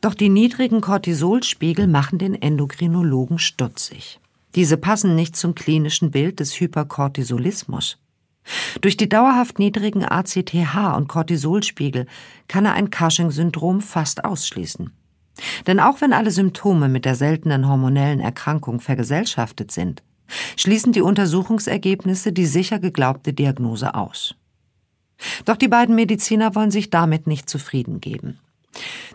Doch 0.00 0.14
die 0.14 0.28
niedrigen 0.28 0.80
Cortisolspiegel 0.80 1.88
machen 1.88 2.18
den 2.18 2.40
Endokrinologen 2.40 3.38
stutzig. 3.38 4.20
Diese 4.54 4.76
passen 4.76 5.14
nicht 5.14 5.36
zum 5.36 5.54
klinischen 5.54 6.10
Bild 6.10 6.40
des 6.40 6.58
Hypercortisolismus. 6.58 7.98
Durch 8.80 8.96
die 8.96 9.08
dauerhaft 9.08 9.58
niedrigen 9.58 10.04
ACTH 10.04 10.96
und 10.96 11.08
Cortisolspiegel 11.08 12.06
kann 12.46 12.64
er 12.64 12.72
ein 12.72 12.90
Cushing-Syndrom 12.90 13.80
fast 13.80 14.24
ausschließen. 14.24 14.92
Denn 15.66 15.80
auch 15.80 16.00
wenn 16.00 16.12
alle 16.12 16.30
Symptome 16.30 16.88
mit 16.88 17.04
der 17.04 17.14
seltenen 17.14 17.68
hormonellen 17.68 18.20
Erkrankung 18.20 18.80
vergesellschaftet 18.80 19.70
sind, 19.70 20.02
schließen 20.56 20.92
die 20.92 21.00
Untersuchungsergebnisse 21.00 22.32
die 22.32 22.46
sicher 22.46 22.78
geglaubte 22.78 23.32
Diagnose 23.32 23.94
aus. 23.94 24.34
Doch 25.44 25.56
die 25.56 25.68
beiden 25.68 25.94
Mediziner 25.94 26.54
wollen 26.54 26.70
sich 26.70 26.90
damit 26.90 27.26
nicht 27.26 27.48
zufrieden 27.48 28.00
geben. 28.00 28.38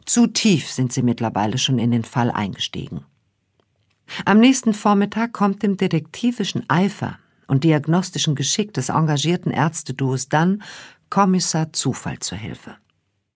Zu 0.05 0.27
tief 0.27 0.69
sind 0.69 0.91
sie 0.91 1.01
mittlerweile 1.01 1.57
schon 1.57 1.79
in 1.79 1.91
den 1.91 2.03
Fall 2.03 2.31
eingestiegen. 2.31 3.05
Am 4.25 4.39
nächsten 4.39 4.73
Vormittag 4.73 5.31
kommt 5.31 5.63
dem 5.63 5.77
detektivischen 5.77 6.69
Eifer 6.69 7.17
und 7.47 7.63
diagnostischen 7.63 8.35
Geschick 8.35 8.73
des 8.73 8.89
engagierten 8.89 9.51
Ärzteduos 9.51 10.29
dann 10.29 10.63
Kommissar 11.09 11.71
Zufall 11.73 12.19
zur 12.19 12.37
Hilfe. 12.37 12.75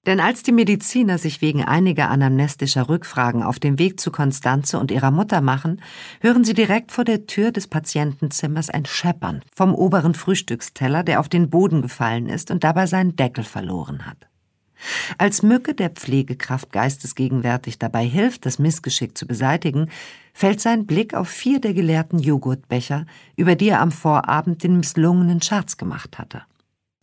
Denn 0.08 0.22
als 0.22 0.42
die 0.42 0.54
Mediziner 0.54 1.18
sich 1.18 1.42
wegen 1.42 1.66
einiger 1.66 2.10
anamnestischer 2.10 2.88
Rückfragen 2.88 3.44
auf 3.44 3.60
den 3.60 3.78
Weg 3.78 4.00
zu 4.00 4.10
Konstanze 4.10 4.80
und 4.80 4.90
ihrer 4.90 5.12
Mutter 5.12 5.42
machen, 5.42 5.82
hören 6.22 6.46
sie 6.46 6.54
direkt 6.54 6.94
vor 6.94 7.04
der 7.04 7.28
Tür 7.28 7.52
des 7.52 7.68
Patientenzimmers 7.68 8.70
ein 8.70 8.86
Scheppern 8.86 9.42
vom 9.54 9.76
oberen 9.76 10.14
Frühstücksteller, 10.14 11.04
der 11.04 11.20
auf 11.20 11.28
den 11.28 11.50
Boden 11.50 11.82
gefallen 11.82 12.30
ist 12.30 12.52
und 12.52 12.64
dabei 12.64 12.88
seinen 12.88 13.18
Deckel 13.18 13.44
verloren 13.44 14.06
hat. 14.06 14.30
Als 15.18 15.44
Mücke 15.44 15.74
der 15.74 15.90
Pflegekraft 15.90 16.72
geistesgegenwärtig 16.72 17.78
dabei 17.78 18.06
hilft, 18.06 18.46
das 18.46 18.60
Missgeschick 18.60 19.18
zu 19.18 19.28
beseitigen, 19.28 19.90
fällt 20.34 20.62
sein 20.62 20.86
Blick 20.86 21.16
auf 21.16 21.28
vier 21.28 21.60
der 21.60 21.74
geleerten 21.74 22.20
Joghurtbecher, 22.20 23.06
über 23.36 23.56
die 23.56 23.70
er 23.70 23.82
am 23.82 23.92
Vorabend 23.92 24.64
den 24.64 24.78
misslungenen 24.78 25.42
Scherz 25.42 25.76
gemacht 25.76 26.18
hatte. 26.18 26.44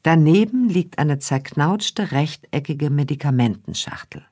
Daneben 0.04 0.68
liegt 0.68 0.98
eine 0.98 1.18
zerknautschte 1.18 2.12
rechteckige 2.12 2.90
Medikamentenschachtel. 2.90 4.22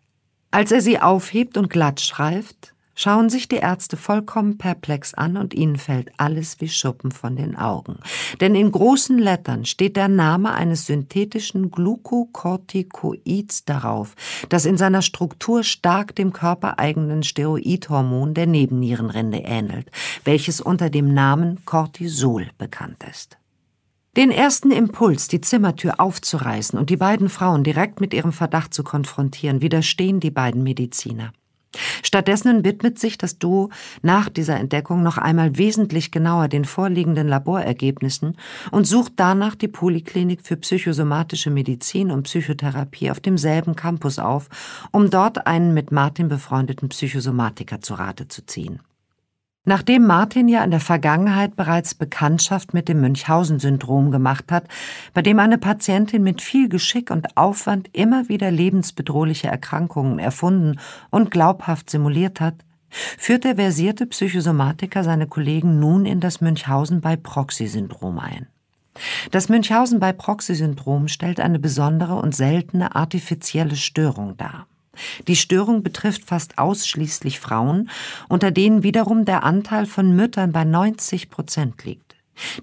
Als 0.51 0.71
er 0.71 0.83
sie 0.83 1.01
aufhebt 1.01 1.57
und 1.57 1.71
glatt 1.71 2.03
schreift, 2.03 2.75
schauen 2.95 3.31
sich 3.31 3.49
die 3.49 3.57
Ärzte 3.57 3.97
vollkommen 3.97 4.59
perplex 4.59 5.15
an 5.15 5.39
und 5.39 5.55
ihnen 5.55 5.77
fällt 5.77 6.11
alles 6.19 6.61
wie 6.61 6.69
Schuppen 6.69 7.11
von 7.11 7.37
den 7.37 7.57
Augen. 7.57 8.01
Denn 8.43 8.55
in 8.55 8.71
großen 8.71 9.19
Lettern 9.19 9.65
steht 9.65 9.97
der 9.97 10.09
Name 10.09 10.53
eines 10.53 10.85
synthetischen 10.85 11.71
Glucocorticoids 11.71 13.65
darauf, 13.65 14.15
das 14.51 14.67
in 14.67 14.77
seiner 14.77 15.01
Struktur 15.01 15.65
stark 15.65 16.15
dem 16.15 16.35
körpereigenen 16.35 17.23
Steroidhormon 17.23 18.35
der 18.35 18.47
Nebennierenrinde 18.47 19.39
ähnelt, 19.39 19.91
welches 20.25 20.61
unter 20.61 20.91
dem 20.91 21.15
Namen 21.15 21.65
Cortisol 21.65 22.51
bekannt 22.59 23.07
ist. 23.11 23.39
Den 24.15 24.31
ersten 24.31 24.71
Impuls, 24.71 25.29
die 25.29 25.41
Zimmertür 25.41 25.99
aufzureißen 25.99 26.79
und 26.79 26.91
die 26.91 26.99
beiden 26.99 27.31
Frauen 27.31 27.65
direkt 27.65 27.99
mit 28.03 28.13
ihrem 28.13 28.33
Verdacht 28.33 28.75
zu 28.75 28.85
konfrontieren, 28.85 29.63
widerstehen 29.63 30.21
die 30.21 30.31
beiden 30.31 30.63
Mediziner. 30.63 31.33
Stattdessen 32.03 32.63
widmet 32.63 32.99
sich 32.99 33.17
das 33.17 33.39
Duo 33.39 33.71
nach 34.03 34.29
dieser 34.29 34.59
Entdeckung 34.59 35.03
noch 35.03 35.17
einmal 35.17 35.57
wesentlich 35.57 36.11
genauer 36.11 36.49
den 36.49 36.67
vorliegenden 36.67 37.27
Laborergebnissen 37.27 38.37
und 38.71 38.87
sucht 38.87 39.15
danach 39.17 39.55
die 39.55 39.69
Poliklinik 39.69 40.43
für 40.43 40.59
psychosomatische 40.59 41.49
Medizin 41.49 42.11
und 42.11 42.25
Psychotherapie 42.25 43.11
auf 43.11 43.21
demselben 43.21 43.77
Campus 43.77 44.19
auf, 44.19 44.51
um 44.91 45.09
dort 45.09 45.47
einen 45.47 45.73
mit 45.73 45.91
Martin 45.91 46.29
befreundeten 46.29 46.91
Psychosomatiker 46.91 47.81
zu 47.81 47.95
Rate 47.95 48.29
zu 48.29 48.45
ziehen. 48.45 48.81
Nachdem 49.65 50.07
Martin 50.07 50.49
ja 50.49 50.65
in 50.65 50.73
der 50.73 50.81
Vergangenheit 50.81 51.55
bereits 51.55 51.95
Bekanntschaft 51.95 52.75
mit 52.75 52.89
dem 52.89 53.01
Münchhausen-Syndrom 53.01 54.11
gemacht 54.11 54.51
hat, 54.51 54.65
bei 55.15 55.23
dem 55.23 55.39
eine 55.39 55.57
Patientin 55.57 56.25
mit 56.25 56.43
viel 56.43 56.69
Geschick 56.69 57.13
und 57.13 57.37
Aufwand 57.37 57.89
immer 57.93 58.29
wieder 58.29 58.51
lebensbedrohliche 58.51 59.47
Erkrankungen 59.47 60.19
erfunden 60.19 60.81
und 61.11 61.31
glaubhaft 61.31 61.91
simuliert 61.91 62.41
hat, 62.41 62.57
führt 62.91 63.45
der 63.45 63.55
versierte 63.55 64.07
Psychosomatiker 64.07 65.05
seine 65.05 65.29
Kollegen 65.29 65.79
nun 65.79 66.07
in 66.07 66.19
das 66.19 66.41
Münchhausen 66.41 67.01
bei 67.01 67.15
Proxy-Syndrom 67.15 68.19
ein. 68.19 68.49
Das 69.31 69.49
Münchhausen 69.49 70.01
bei 70.01 70.13
Proxy-Syndrom 70.13 71.07
stellt 71.07 71.39
eine 71.39 71.61
besondere 71.61 72.17
und 72.17 72.35
seltene 72.35 72.97
artifizielle 72.97 73.77
Störung 73.77 74.37
dar. 74.37 74.67
Die 75.27 75.37
Störung 75.37 75.83
betrifft 75.83 76.25
fast 76.25 76.59
ausschließlich 76.59 77.41
Frauen, 77.41 77.91
unter 78.29 78.51
denen 78.51 78.83
wiederum 78.83 79.25
der 79.25 79.45
Anteil 79.45 79.87
von 79.87 80.15
Müttern 80.15 80.53
bei 80.53 80.65
90 80.65 81.31
Prozent 81.31 81.85
liegt. 81.85 82.17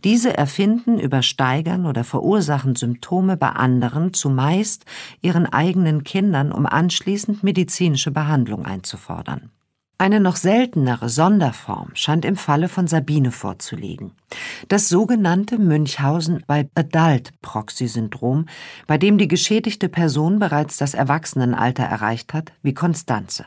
Diese 0.03 0.35
erfinden, 0.35 0.99
übersteigern 0.99 1.85
oder 1.85 2.03
verursachen 2.03 2.75
Symptome 2.75 3.37
bei 3.37 3.49
anderen, 3.49 4.13
zumeist 4.13 4.85
ihren 5.21 5.45
eigenen 5.45 6.03
Kindern, 6.03 6.51
um 6.51 6.65
anschließend 6.65 7.43
medizinische 7.43 8.11
Behandlung 8.11 8.65
einzufordern. 8.65 9.51
Eine 10.01 10.21
noch 10.21 10.37
seltenere 10.37 11.09
Sonderform 11.09 11.89
scheint 11.93 12.23
im 12.23 12.37
Falle 12.37 12.69
von 12.69 12.87
Sabine 12.87 13.33
vorzuliegen. 13.33 14.13
Das 14.69 14.87
sogenannte 14.87 15.57
Münchhausen 15.57 16.41
bei 16.47 16.69
Adult 16.73 17.33
Proxy 17.41 17.89
Syndrom, 17.89 18.45
bei 18.87 18.97
dem 18.97 19.17
die 19.17 19.27
geschädigte 19.27 19.89
Person 19.89 20.39
bereits 20.39 20.77
das 20.77 20.93
Erwachsenenalter 20.93 21.83
erreicht 21.83 22.33
hat, 22.33 22.53
wie 22.61 22.73
Konstanze. 22.73 23.45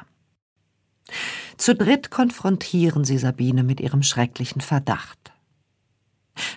Zu 1.56 1.74
dritt 1.74 2.10
konfrontieren 2.10 3.04
sie 3.04 3.16
Sabine 3.16 3.62
mit 3.62 3.80
ihrem 3.80 4.02
schrecklichen 4.02 4.60
Verdacht. 4.60 5.31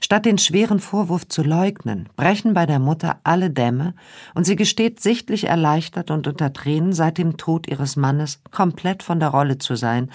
Statt 0.01 0.25
den 0.25 0.37
schweren 0.37 0.79
Vorwurf 0.79 1.27
zu 1.27 1.43
leugnen, 1.43 2.07
brechen 2.15 2.53
bei 2.53 2.65
der 2.65 2.79
Mutter 2.79 3.19
alle 3.23 3.49
Dämme 3.49 3.93
und 4.33 4.45
sie 4.45 4.55
gesteht 4.55 4.99
sichtlich 4.99 5.45
erleichtert 5.45 6.11
und 6.11 6.27
unter 6.27 6.53
Tränen 6.53 6.93
seit 6.93 7.17
dem 7.17 7.37
Tod 7.37 7.67
ihres 7.67 7.95
Mannes 7.95 8.41
komplett 8.51 9.03
von 9.03 9.19
der 9.19 9.29
Rolle 9.29 9.57
zu 9.57 9.75
sein 9.75 10.11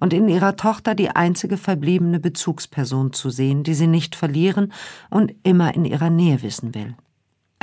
und 0.00 0.12
in 0.12 0.28
ihrer 0.28 0.56
Tochter 0.56 0.94
die 0.94 1.10
einzige 1.10 1.56
verbliebene 1.56 2.18
Bezugsperson 2.20 3.12
zu 3.12 3.30
sehen, 3.30 3.62
die 3.62 3.74
sie 3.74 3.86
nicht 3.86 4.16
verlieren 4.16 4.72
und 5.10 5.34
immer 5.42 5.74
in 5.74 5.84
ihrer 5.84 6.10
Nähe 6.10 6.42
wissen 6.42 6.74
will. 6.74 6.94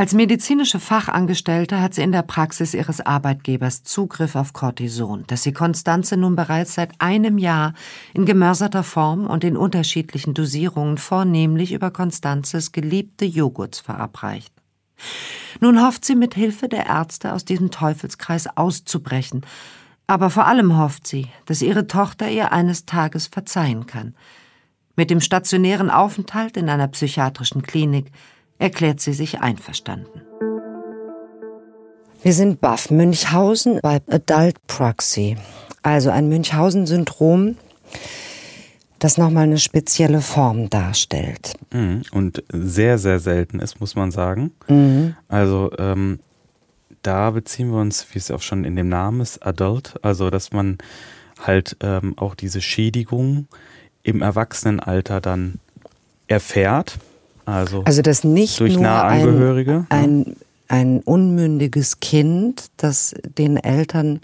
Als 0.01 0.15
medizinische 0.15 0.79
Fachangestellte 0.79 1.79
hat 1.79 1.93
sie 1.93 2.01
in 2.01 2.11
der 2.11 2.23
Praxis 2.23 2.73
ihres 2.73 3.01
Arbeitgebers 3.01 3.83
Zugriff 3.83 4.35
auf 4.35 4.51
Cortison, 4.51 5.25
das 5.27 5.43
sie 5.43 5.53
Konstanze 5.53 6.17
nun 6.17 6.35
bereits 6.35 6.73
seit 6.73 6.99
einem 6.99 7.37
Jahr 7.37 7.73
in 8.15 8.25
gemörserter 8.25 8.81
Form 8.81 9.27
und 9.27 9.43
in 9.43 9.55
unterschiedlichen 9.55 10.33
Dosierungen 10.33 10.97
vornehmlich 10.97 11.71
über 11.71 11.91
Konstanzes 11.91 12.71
geliebte 12.71 13.25
Joghurts 13.25 13.79
verabreicht. 13.79 14.51
Nun 15.59 15.79
hofft 15.85 16.03
sie 16.03 16.15
mit 16.15 16.33
Hilfe 16.33 16.67
der 16.67 16.87
Ärzte 16.87 17.31
aus 17.31 17.45
diesem 17.45 17.69
Teufelskreis 17.69 18.47
auszubrechen, 18.57 19.45
aber 20.07 20.31
vor 20.31 20.47
allem 20.47 20.79
hofft 20.79 21.05
sie, 21.05 21.27
dass 21.45 21.61
ihre 21.61 21.85
Tochter 21.85 22.27
ihr 22.27 22.51
eines 22.51 22.87
Tages 22.87 23.27
verzeihen 23.27 23.85
kann. 23.85 24.15
Mit 24.95 25.11
dem 25.11 25.21
stationären 25.21 25.91
Aufenthalt 25.91 26.57
in 26.57 26.69
einer 26.69 26.87
psychiatrischen 26.87 27.61
Klinik 27.61 28.11
erklärt 28.62 29.00
sie 29.02 29.13
sich 29.13 29.39
einverstanden. 29.39 30.21
Wir 32.21 32.34
sind 32.34 32.62
baff. 32.62 32.91
Münchhausen 32.91 33.80
bei 33.82 34.00
Adult 34.08 34.56
Proxy. 34.67 35.36
Also 35.82 36.12
ein 36.12 36.30
Münchhausen-Syndrom, 36.30 37.58
das 39.00 39.17
nochmal 39.17 39.45
eine 39.45 39.58
spezielle 39.58 40.21
Form 40.21 40.69
darstellt. 40.69 41.54
Mhm. 41.74 42.04
Und 42.12 42.43
sehr, 42.54 43.00
sehr 43.00 43.19
selten 43.19 43.60
ist, 43.60 43.80
muss 43.82 43.95
man 43.95 44.12
sagen. 44.12 44.52
Mhm. 44.67 45.15
Also 45.28 45.71
ähm, 45.80 46.19
da 47.02 47.32
beziehen 47.32 47.71
wir 47.71 47.80
uns, 47.80 48.06
wie 48.13 48.19
es 48.19 48.30
auch 48.30 48.43
schon 48.43 48.63
in 48.63 48.76
dem 48.76 48.89
Namen 48.89 49.21
ist, 49.21 49.43
Adult. 49.43 49.95
Also 50.04 50.30
dass 50.30 50.52
man 50.52 50.78
halt 51.39 51.78
ähm, 51.82 52.13
auch 52.19 52.36
diese 52.36 52.62
Schädigung 52.62 53.47
im 54.04 54.21
Erwachsenenalter 54.21 55.19
dann 55.19 55.56
erfährt. 56.28 57.00
Also, 57.45 57.84
also 57.84 58.01
das 58.01 58.23
nicht 58.23 58.60
durch 58.60 58.75
nur 58.75 58.84
Ein, 59.89 59.89
ein, 59.89 60.36
ein 60.67 60.99
unmündiges 61.01 61.99
Kind, 61.99 62.67
das 62.77 63.15
den 63.38 63.58
Eltern 63.58 64.21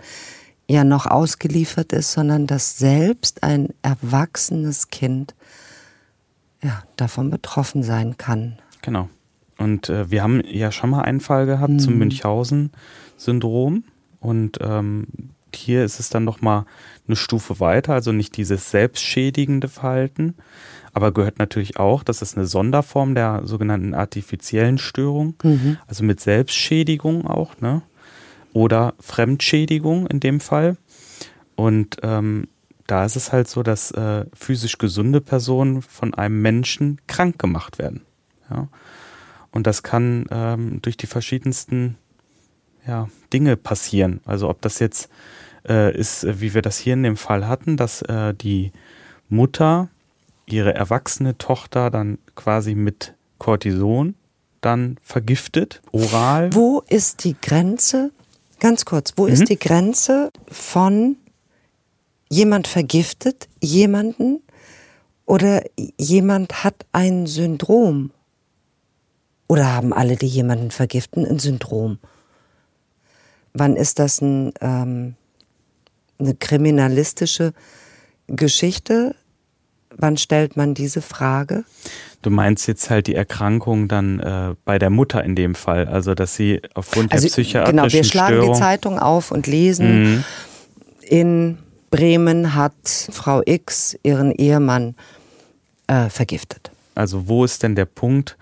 ja 0.68 0.84
noch 0.84 1.06
ausgeliefert 1.06 1.94
ist, 1.94 2.12
sondern 2.12 2.48
dass 2.48 2.78
selbst 2.78 3.44
ein 3.44 3.70
erwachsenes 3.82 4.90
Kind 4.90 5.34
ja, 6.62 6.84
davon 6.96 7.30
betroffen 7.30 7.84
sein 7.84 8.18
kann. 8.18 8.58
Genau. 8.82 9.10
Und 9.58 9.90
äh, 9.90 10.12
wir 10.12 10.24
haben 10.24 10.42
ja 10.46 10.72
schon 10.72 10.90
mal 10.90 11.02
einen 11.02 11.20
Fall 11.20 11.46
gehabt 11.46 11.74
mhm. 11.74 11.80
zum 11.80 11.98
Münchhausen-Syndrom. 11.98 13.84
Und 14.20 14.58
ähm, 14.62 15.08
hier 15.56 15.84
ist 15.84 16.00
es 16.00 16.10
dann 16.10 16.24
noch 16.24 16.42
mal 16.42 16.66
eine 17.08 17.16
Stufe 17.16 17.60
weiter, 17.60 17.94
also 17.94 18.12
nicht 18.12 18.38
dieses 18.38 18.72
selbstschädigende 18.72 19.68
Verhalten, 19.68 20.36
aber 20.94 21.12
gehört 21.12 21.40
natürlich 21.40 21.78
auch, 21.78 22.04
das 22.04 22.22
ist 22.22 22.38
eine 22.38 22.48
Sonderform 22.48 23.16
der 23.16 23.42
sogenannten 23.46 23.94
artifiziellen 23.94 24.78
Störung, 24.78 25.36
mhm. 25.44 25.78
also 25.88 26.04
mit 26.04 26.20
Selbstschädigung 26.20 27.28
auch, 27.28 27.60
ne? 27.60 27.82
Oder 28.54 28.96
Fremdschädigung 29.00 30.08
in 30.08 30.20
dem 30.20 30.40
Fall. 30.40 30.78
Und 31.56 31.98
ähm, 32.02 32.48
da 32.88 33.06
ist 33.06 33.16
es 33.16 33.32
halt 33.32 33.48
so, 33.48 33.62
dass 33.62 33.92
äh, 33.92 34.26
physisch 34.34 34.78
gesunde 34.78 35.22
Personen 35.22 35.82
von 35.82 36.14
einem 36.14 36.42
Menschen 36.42 37.00
krank 37.06 37.38
gemacht 37.38 37.78
werden. 37.78 38.02
Ja? 38.50 38.70
Und 39.52 39.68
das 39.68 39.84
kann 39.84 40.26
ähm, 40.32 40.82
durch 40.82 40.98
die 40.98 41.08
verschiedensten 41.08 41.98
ja, 42.88 43.10
Dinge 43.34 43.58
passieren. 43.58 44.22
Also 44.26 44.50
ob 44.50 44.62
das 44.62 44.80
jetzt 44.80 45.10
äh, 45.68 45.96
ist, 45.96 46.26
wie 46.40 46.54
wir 46.54 46.62
das 46.62 46.78
hier 46.78 46.94
in 46.94 47.04
dem 47.04 47.18
Fall 47.18 47.48
hatten, 47.48 47.78
dass 47.78 48.02
äh, 48.04 48.34
die 48.34 48.72
Mutter 49.30 49.90
ihre 50.46 50.74
erwachsene 50.74 51.38
Tochter 51.38 51.90
dann 51.92 52.20
quasi 52.36 52.74
mit 52.74 53.14
Cortison 53.38 54.16
dann 54.62 54.98
vergiftet, 55.04 55.82
oral. 55.92 56.54
Wo 56.54 56.82
ist 56.90 57.24
die 57.24 57.36
Grenze? 57.40 58.12
Ganz 58.60 58.86
kurz, 58.86 59.14
wo 59.16 59.28
mhm. 59.28 59.34
ist 59.34 59.50
die 59.50 59.60
Grenze 59.60 60.32
von 60.50 61.18
jemand 62.30 62.68
vergiftet 62.68 63.48
jemanden 63.62 64.42
oder 65.26 65.64
jemand 65.98 66.64
hat 66.64 66.86
ein 66.92 67.28
Syndrom? 67.28 68.12
Oder 69.50 69.74
haben 69.74 69.94
alle, 69.94 70.18
die 70.18 70.28
jemanden 70.28 70.72
vergiften, 70.72 71.26
ein 71.26 71.40
Syndrom? 71.40 72.00
Wann 73.58 73.76
ist 73.76 74.00
das 74.00 74.22
ein, 74.22 74.54
ähm, 74.62 75.16
eine 76.20 76.36
kriminalistische 76.36 77.54
Geschichte? 78.28 79.16
Wann 79.96 80.18
stellt 80.18 80.58
man 80.58 80.74
diese 80.74 81.02
Frage? 81.02 81.64
Du 82.22 82.30
meinst 82.30 82.68
jetzt 82.68 82.90
halt 82.90 83.08
die 83.08 83.16
Erkrankung 83.16 83.88
dann 83.88 84.20
äh, 84.20 84.56
bei 84.66 84.78
der 84.78 84.90
Mutter 84.90 85.24
in 85.24 85.36
dem 85.36 85.56
Fall, 85.56 85.88
also 85.88 86.14
dass 86.14 86.36
sie 86.36 86.62
aufgrund 86.74 87.12
also, 87.12 87.28
der 87.28 87.32
psychiatrischen 87.32 87.78
Genau, 87.78 87.92
wir 87.92 88.04
schlagen 88.04 88.36
Störung 88.36 88.54
die 88.54 88.60
Zeitung 88.60 89.00
auf 89.00 89.32
und 89.32 89.48
lesen, 89.48 90.04
mhm. 90.04 90.24
in 91.02 91.58
Bremen 91.90 92.54
hat 92.54 92.76
Frau 92.84 93.42
X 93.46 93.98
ihren 94.04 94.32
Ehemann 94.32 94.96
äh, 95.88 96.10
vergiftet. 96.10 96.72
Also 96.96 97.28
wo 97.28 97.46
ist 97.46 97.64
denn 97.64 97.76
der 97.76 97.86
Punkt, 97.86 98.38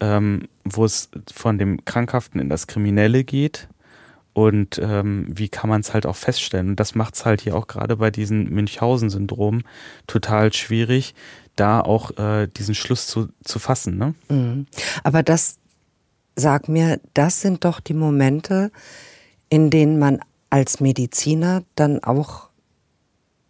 ähm, 0.00 0.48
wo 0.64 0.84
es 0.84 1.08
von 1.32 1.58
dem 1.58 1.84
Krankhaften 1.84 2.40
in 2.40 2.48
das 2.48 2.66
Kriminelle 2.66 3.24
geht? 3.24 3.68
Und 4.40 4.80
ähm, 4.82 5.26
wie 5.28 5.48
kann 5.48 5.68
man 5.68 5.82
es 5.82 5.92
halt 5.92 6.06
auch 6.06 6.16
feststellen? 6.16 6.70
Und 6.70 6.80
das 6.80 6.94
macht 6.94 7.14
es 7.14 7.26
halt 7.26 7.42
hier 7.42 7.54
auch 7.54 7.66
gerade 7.66 7.96
bei 7.96 8.10
diesem 8.10 8.44
Münchhausen-Syndrom 8.44 9.62
total 10.06 10.52
schwierig, 10.52 11.14
da 11.56 11.80
auch 11.80 12.16
äh, 12.18 12.46
diesen 12.46 12.74
Schluss 12.74 13.06
zu, 13.06 13.28
zu 13.44 13.58
fassen. 13.58 13.98
Ne? 13.98 14.14
Mhm. 14.28 14.66
Aber 15.04 15.22
das, 15.22 15.58
sag 16.36 16.68
mir, 16.68 17.00
das 17.12 17.42
sind 17.42 17.66
doch 17.66 17.80
die 17.80 17.92
Momente, 17.92 18.70
in 19.50 19.68
denen 19.68 19.98
man 19.98 20.20
als 20.48 20.80
Mediziner 20.80 21.62
dann 21.74 22.02
auch 22.02 22.48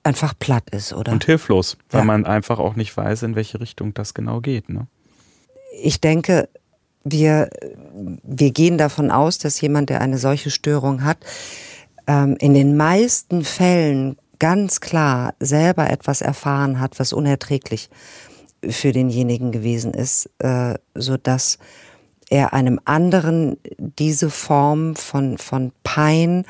einfach 0.03 0.35
platt 0.38 0.70
ist, 0.70 0.92
oder? 0.92 1.12
Und 1.12 1.24
hilflos, 1.24 1.76
weil 1.90 2.00
ja. 2.00 2.05
man 2.05 2.26
einfach 2.26 2.59
auch 2.59 2.74
nicht 2.74 2.96
weiß, 2.96 3.22
in 3.22 3.37
welche 3.37 3.61
Richtung 3.61 3.94
das 3.94 4.12
genau 4.12 4.40
geht. 4.40 4.68
Ne? 4.68 4.88
Ich 5.83 6.00
denke, 6.00 6.48
wir, 7.04 7.48
wir 8.22 8.50
gehen 8.50 8.78
davon 8.78 9.10
aus, 9.10 9.38
dass 9.38 9.60
jemand, 9.60 9.90
der 9.90 10.00
eine 10.00 10.18
solche 10.18 10.50
Störung 10.50 11.04
hat, 11.04 11.18
ähm, 12.06 12.36
in 12.38 12.54
den 12.54 12.76
meisten 12.76 13.44
Fällen 13.44 14.16
ganz 14.38 14.80
klar 14.80 15.34
selber 15.38 15.90
etwas 15.90 16.22
erfahren 16.22 16.80
hat, 16.80 16.98
was 16.98 17.12
unerträglich 17.12 17.90
für 18.68 18.92
denjenigen 18.92 19.52
gewesen 19.52 19.94
ist, 19.94 20.30
äh, 20.38 20.74
so 20.94 21.16
dass 21.16 21.58
er 22.28 22.52
einem 22.52 22.80
anderen 22.84 23.56
diese 23.78 24.30
Form 24.30 24.94
von, 24.94 25.38
von 25.38 25.72
Pein 25.82 26.44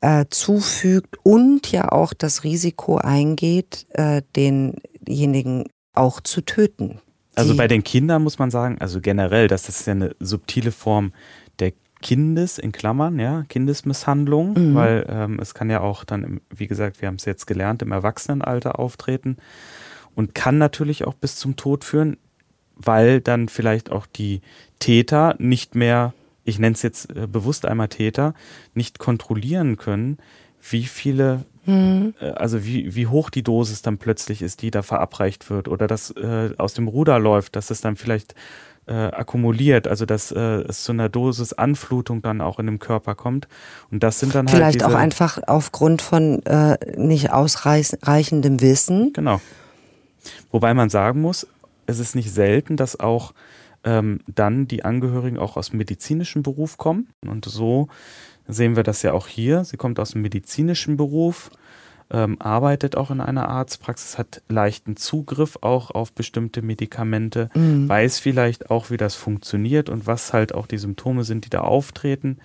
äh, 0.00 0.26
zufügt 0.30 1.16
und 1.22 1.70
ja 1.70 1.92
auch 1.92 2.12
das 2.12 2.44
Risiko 2.44 2.96
eingeht, 2.96 3.86
äh, 3.90 4.22
denjenigen 4.36 5.64
auch 5.94 6.20
zu 6.20 6.40
töten. 6.40 7.00
Also 7.34 7.56
bei 7.56 7.68
den 7.68 7.84
Kindern 7.84 8.22
muss 8.22 8.38
man 8.38 8.50
sagen, 8.50 8.78
also 8.80 9.00
generell, 9.00 9.48
das 9.48 9.68
ist 9.68 9.86
ja 9.86 9.92
eine 9.92 10.14
subtile 10.18 10.72
Form 10.72 11.12
der 11.58 11.72
Kindes 12.02 12.58
in 12.58 12.72
Klammern, 12.72 13.18
ja, 13.18 13.44
Kindesmisshandlung, 13.48 14.54
mhm. 14.54 14.74
weil 14.74 15.06
ähm, 15.08 15.38
es 15.40 15.54
kann 15.54 15.70
ja 15.70 15.80
auch 15.80 16.04
dann, 16.04 16.24
im, 16.24 16.40
wie 16.50 16.66
gesagt, 16.66 17.00
wir 17.00 17.08
haben 17.08 17.16
es 17.16 17.24
jetzt 17.24 17.46
gelernt, 17.46 17.82
im 17.82 17.92
Erwachsenenalter 17.92 18.78
auftreten 18.78 19.36
und 20.14 20.34
kann 20.34 20.58
natürlich 20.58 21.06
auch 21.06 21.14
bis 21.14 21.36
zum 21.36 21.56
Tod 21.56 21.84
führen, 21.84 22.16
weil 22.74 23.20
dann 23.20 23.48
vielleicht 23.48 23.92
auch 23.92 24.06
die 24.06 24.40
Täter 24.78 25.36
nicht 25.38 25.74
mehr, 25.74 26.14
ich 26.44 26.58
nenne 26.58 26.74
es 26.74 26.82
jetzt 26.82 27.14
äh, 27.14 27.26
bewusst 27.26 27.66
einmal 27.66 27.88
Täter, 27.88 28.34
nicht 28.74 28.98
kontrollieren 28.98 29.76
können, 29.76 30.18
wie 30.70 30.84
viele 30.84 31.44
mhm. 31.70 32.14
äh, 32.20 32.30
also 32.30 32.64
wie, 32.64 32.94
wie 32.94 33.06
hoch 33.06 33.30
die 33.30 33.42
Dosis 33.42 33.82
dann 33.82 33.98
plötzlich 33.98 34.42
ist, 34.42 34.62
die 34.62 34.70
da 34.70 34.82
verabreicht 34.82 35.50
wird 35.50 35.68
oder 35.68 35.86
das 35.86 36.10
äh, 36.10 36.50
aus 36.58 36.74
dem 36.74 36.88
Ruder 36.88 37.18
läuft, 37.18 37.56
dass 37.56 37.70
es 37.70 37.80
dann 37.80 37.96
vielleicht 37.96 38.34
äh, 38.86 38.92
akkumuliert, 38.92 39.86
also 39.86 40.04
dass 40.04 40.32
äh, 40.32 40.40
es 40.40 40.82
zu 40.84 40.92
einer 40.92 41.08
Dosis 41.08 41.52
Anflutung 41.52 42.22
dann 42.22 42.40
auch 42.40 42.58
in 42.58 42.66
dem 42.66 42.78
Körper 42.78 43.14
kommt. 43.14 43.46
Und 43.90 44.02
das 44.02 44.18
sind 44.18 44.34
dann 44.34 44.46
halt 44.46 44.56
vielleicht 44.56 44.82
halt 44.82 44.92
auch 44.92 44.98
einfach 44.98 45.38
aufgrund 45.46 46.02
von 46.02 46.44
äh, 46.46 46.76
nicht 46.96 47.32
ausreichendem 47.32 48.60
Wissen. 48.60 49.12
Genau. 49.12 49.40
Wobei 50.50 50.74
man 50.74 50.90
sagen 50.90 51.20
muss, 51.20 51.46
es 51.86 51.98
ist 51.98 52.14
nicht 52.14 52.32
selten, 52.32 52.76
dass 52.76 52.98
auch 52.98 53.32
ähm, 53.84 54.20
dann 54.26 54.66
die 54.66 54.84
Angehörigen 54.84 55.38
auch 55.38 55.56
aus 55.56 55.70
dem 55.70 55.78
medizinischen 55.78 56.42
Beruf 56.42 56.76
kommen. 56.76 57.08
Und 57.26 57.44
so 57.44 57.88
sehen 58.48 58.76
wir 58.76 58.82
das 58.82 59.02
ja 59.02 59.12
auch 59.12 59.26
hier. 59.26 59.64
Sie 59.64 59.76
kommt 59.76 59.98
aus 60.00 60.12
dem 60.12 60.22
medizinischen 60.22 60.96
Beruf, 60.96 61.50
ähm, 62.10 62.40
arbeitet 62.40 62.96
auch 62.96 63.10
in 63.10 63.20
einer 63.20 63.48
Arztpraxis, 63.48 64.18
hat 64.18 64.42
leichten 64.48 64.96
Zugriff 64.96 65.58
auch 65.60 65.90
auf 65.90 66.12
bestimmte 66.12 66.62
Medikamente, 66.62 67.50
mhm. 67.54 67.88
weiß 67.88 68.18
vielleicht 68.18 68.70
auch, 68.70 68.90
wie 68.90 68.96
das 68.96 69.14
funktioniert 69.14 69.88
und 69.88 70.06
was 70.06 70.32
halt 70.32 70.54
auch 70.54 70.66
die 70.66 70.78
Symptome 70.78 71.24
sind, 71.24 71.44
die 71.44 71.50
da 71.50 71.60
auftreten. 71.60 72.38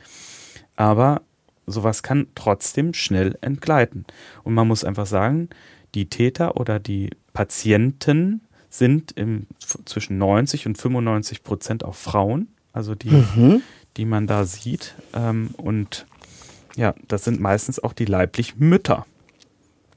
Aber 0.75 1.21
sowas 1.65 2.03
kann 2.03 2.27
trotzdem 2.35 2.93
schnell 2.93 3.37
entgleiten. 3.41 4.05
Und 4.43 4.53
man 4.53 4.67
muss 4.67 4.83
einfach 4.83 5.07
sagen, 5.07 5.49
die 5.95 6.09
Täter 6.09 6.57
oder 6.57 6.79
die 6.79 7.09
Patienten 7.33 8.41
sind 8.69 9.13
im, 9.13 9.47
zwischen 9.85 10.17
90 10.17 10.67
und 10.67 10.77
95 10.77 11.43
Prozent 11.43 11.83
auch 11.83 11.95
Frauen, 11.95 12.49
also 12.73 12.93
die, 12.93 13.09
mhm. 13.09 13.61
die 13.97 14.05
man 14.05 14.27
da 14.27 14.45
sieht. 14.45 14.95
Ähm, 15.13 15.49
und 15.57 16.05
ja, 16.75 16.93
das 17.07 17.23
sind 17.23 17.39
meistens 17.39 17.79
auch 17.79 17.93
die 17.93 18.05
leiblichen 18.05 18.59
Mütter, 18.59 19.05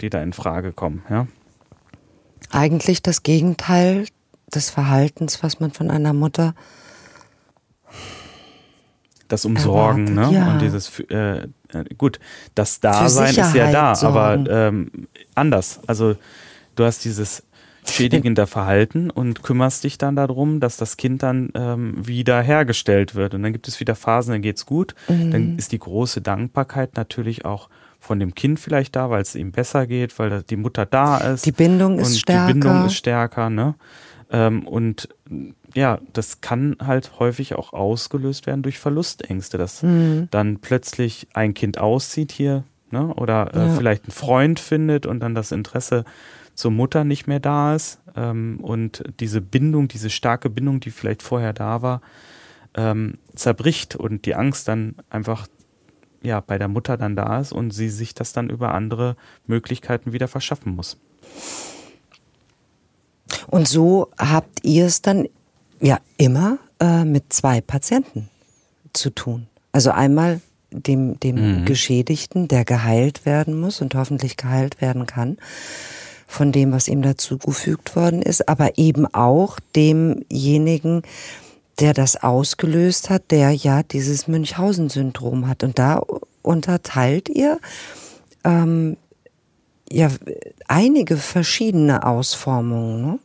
die 0.00 0.10
da 0.10 0.22
in 0.22 0.32
Frage 0.32 0.72
kommen. 0.72 1.02
Ja. 1.10 1.26
Eigentlich 2.50 3.02
das 3.02 3.22
Gegenteil 3.22 4.06
des 4.54 4.70
Verhaltens, 4.70 5.42
was 5.42 5.60
man 5.60 5.72
von 5.72 5.90
einer 5.90 6.12
Mutter 6.12 6.54
das 9.28 9.44
Umsorgen, 9.44 10.14
ne? 10.14 10.30
Ja. 10.32 10.52
Und 10.52 10.62
dieses 10.62 11.00
äh, 11.10 11.42
äh 11.42 11.48
gut, 11.98 12.18
das 12.54 12.80
Dasein 12.80 13.28
ist 13.28 13.54
ja 13.54 13.70
da, 13.70 13.94
sorgen. 13.94 14.16
aber 14.16 14.50
ähm, 14.50 14.90
anders. 15.34 15.80
Also 15.86 16.16
du 16.76 16.84
hast 16.84 17.04
dieses 17.04 17.42
schädigender 17.86 18.46
Verhalten 18.46 19.10
und 19.10 19.42
kümmerst 19.42 19.84
dich 19.84 19.98
dann 19.98 20.16
darum, 20.16 20.60
dass 20.60 20.76
das 20.76 20.96
Kind 20.96 21.22
dann 21.22 21.50
ähm, 21.54 22.06
wieder 22.06 22.40
hergestellt 22.40 23.14
wird. 23.14 23.34
Und 23.34 23.42
dann 23.42 23.52
gibt 23.52 23.68
es 23.68 23.80
wieder 23.80 23.94
Phasen, 23.94 24.32
dann 24.32 24.42
geht's 24.42 24.66
gut. 24.66 24.94
Mhm. 25.08 25.30
Dann 25.30 25.58
ist 25.58 25.72
die 25.72 25.78
große 25.78 26.20
Dankbarkeit 26.20 26.96
natürlich 26.96 27.44
auch 27.44 27.68
von 27.98 28.20
dem 28.20 28.34
Kind 28.34 28.60
vielleicht 28.60 28.96
da, 28.96 29.10
weil 29.10 29.22
es 29.22 29.34
ihm 29.34 29.52
besser 29.52 29.86
geht, 29.86 30.18
weil 30.18 30.42
die 30.42 30.56
Mutter 30.56 30.86
da 30.86 31.18
ist. 31.18 31.46
Die 31.46 31.52
Bindung 31.52 31.98
ist 31.98 32.20
stärker. 32.20 32.46
Die 32.46 32.52
Bindung 32.52 32.86
ist 32.86 32.94
stärker, 32.94 33.50
ne? 33.50 33.74
Ähm, 34.30 34.66
und 34.66 35.08
ja, 35.74 36.00
das 36.12 36.40
kann 36.40 36.76
halt 36.80 37.18
häufig 37.18 37.54
auch 37.54 37.72
ausgelöst 37.72 38.46
werden 38.46 38.62
durch 38.62 38.78
Verlustängste, 38.78 39.58
dass 39.58 39.82
mhm. 39.82 40.28
dann 40.30 40.58
plötzlich 40.58 41.28
ein 41.34 41.54
Kind 41.54 41.78
auszieht 41.78 42.32
hier, 42.32 42.64
ne? 42.90 43.12
Oder 43.14 43.54
äh, 43.54 43.58
ja. 43.58 43.74
vielleicht 43.74 44.04
einen 44.04 44.12
Freund 44.12 44.60
findet 44.60 45.06
und 45.06 45.20
dann 45.20 45.34
das 45.34 45.52
Interesse 45.52 46.04
zur 46.54 46.70
Mutter 46.70 47.04
nicht 47.04 47.26
mehr 47.26 47.40
da 47.40 47.74
ist 47.74 48.00
ähm, 48.16 48.58
und 48.60 49.04
diese 49.20 49.40
Bindung, 49.40 49.88
diese 49.88 50.10
starke 50.10 50.50
Bindung, 50.50 50.80
die 50.80 50.90
vielleicht 50.90 51.22
vorher 51.22 51.52
da 51.52 51.82
war, 51.82 52.00
ähm, 52.74 53.18
zerbricht 53.34 53.96
und 53.96 54.26
die 54.26 54.34
Angst 54.34 54.68
dann 54.68 54.96
einfach 55.08 55.46
ja 56.22 56.40
bei 56.40 56.58
der 56.58 56.68
Mutter 56.68 56.96
dann 56.96 57.16
da 57.16 57.40
ist 57.40 57.52
und 57.52 57.70
sie 57.70 57.88
sich 57.88 58.14
das 58.14 58.32
dann 58.32 58.50
über 58.50 58.74
andere 58.74 59.16
Möglichkeiten 59.46 60.12
wieder 60.12 60.28
verschaffen 60.28 60.74
muss. 60.74 60.96
Und 63.46 63.68
so 63.68 64.10
habt 64.18 64.64
ihr 64.64 64.86
es 64.86 65.02
dann 65.02 65.28
ja 65.80 65.98
immer 66.16 66.58
äh, 66.80 67.04
mit 67.04 67.32
zwei 67.32 67.60
Patienten 67.60 68.28
zu 68.92 69.10
tun. 69.10 69.46
Also 69.72 69.90
einmal 69.90 70.40
dem, 70.70 71.18
dem 71.20 71.60
mhm. 71.60 71.64
Geschädigten, 71.64 72.48
der 72.48 72.64
geheilt 72.64 73.24
werden 73.24 73.58
muss 73.58 73.80
und 73.80 73.94
hoffentlich 73.94 74.36
geheilt 74.36 74.80
werden 74.80 75.06
kann 75.06 75.38
von 76.26 76.52
dem, 76.52 76.72
was 76.72 76.88
ihm 76.88 77.00
dazu 77.00 77.38
gefügt 77.38 77.96
worden 77.96 78.20
ist, 78.20 78.48
aber 78.48 78.76
eben 78.76 79.06
auch 79.06 79.58
demjenigen, 79.74 81.02
der 81.80 81.94
das 81.94 82.16
ausgelöst 82.16 83.10
hat, 83.10 83.30
der 83.30 83.52
ja 83.52 83.82
dieses 83.82 84.26
Münchhausen-Syndrom 84.28 85.48
hat. 85.48 85.62
Und 85.62 85.78
da 85.78 86.02
unterteilt 86.42 87.28
ihr 87.28 87.58
ähm, 88.44 88.96
ja 89.90 90.08
einige 90.66 91.16
verschiedene 91.16 92.04
Ausformungen. 92.04 93.02
Ne? 93.02 93.18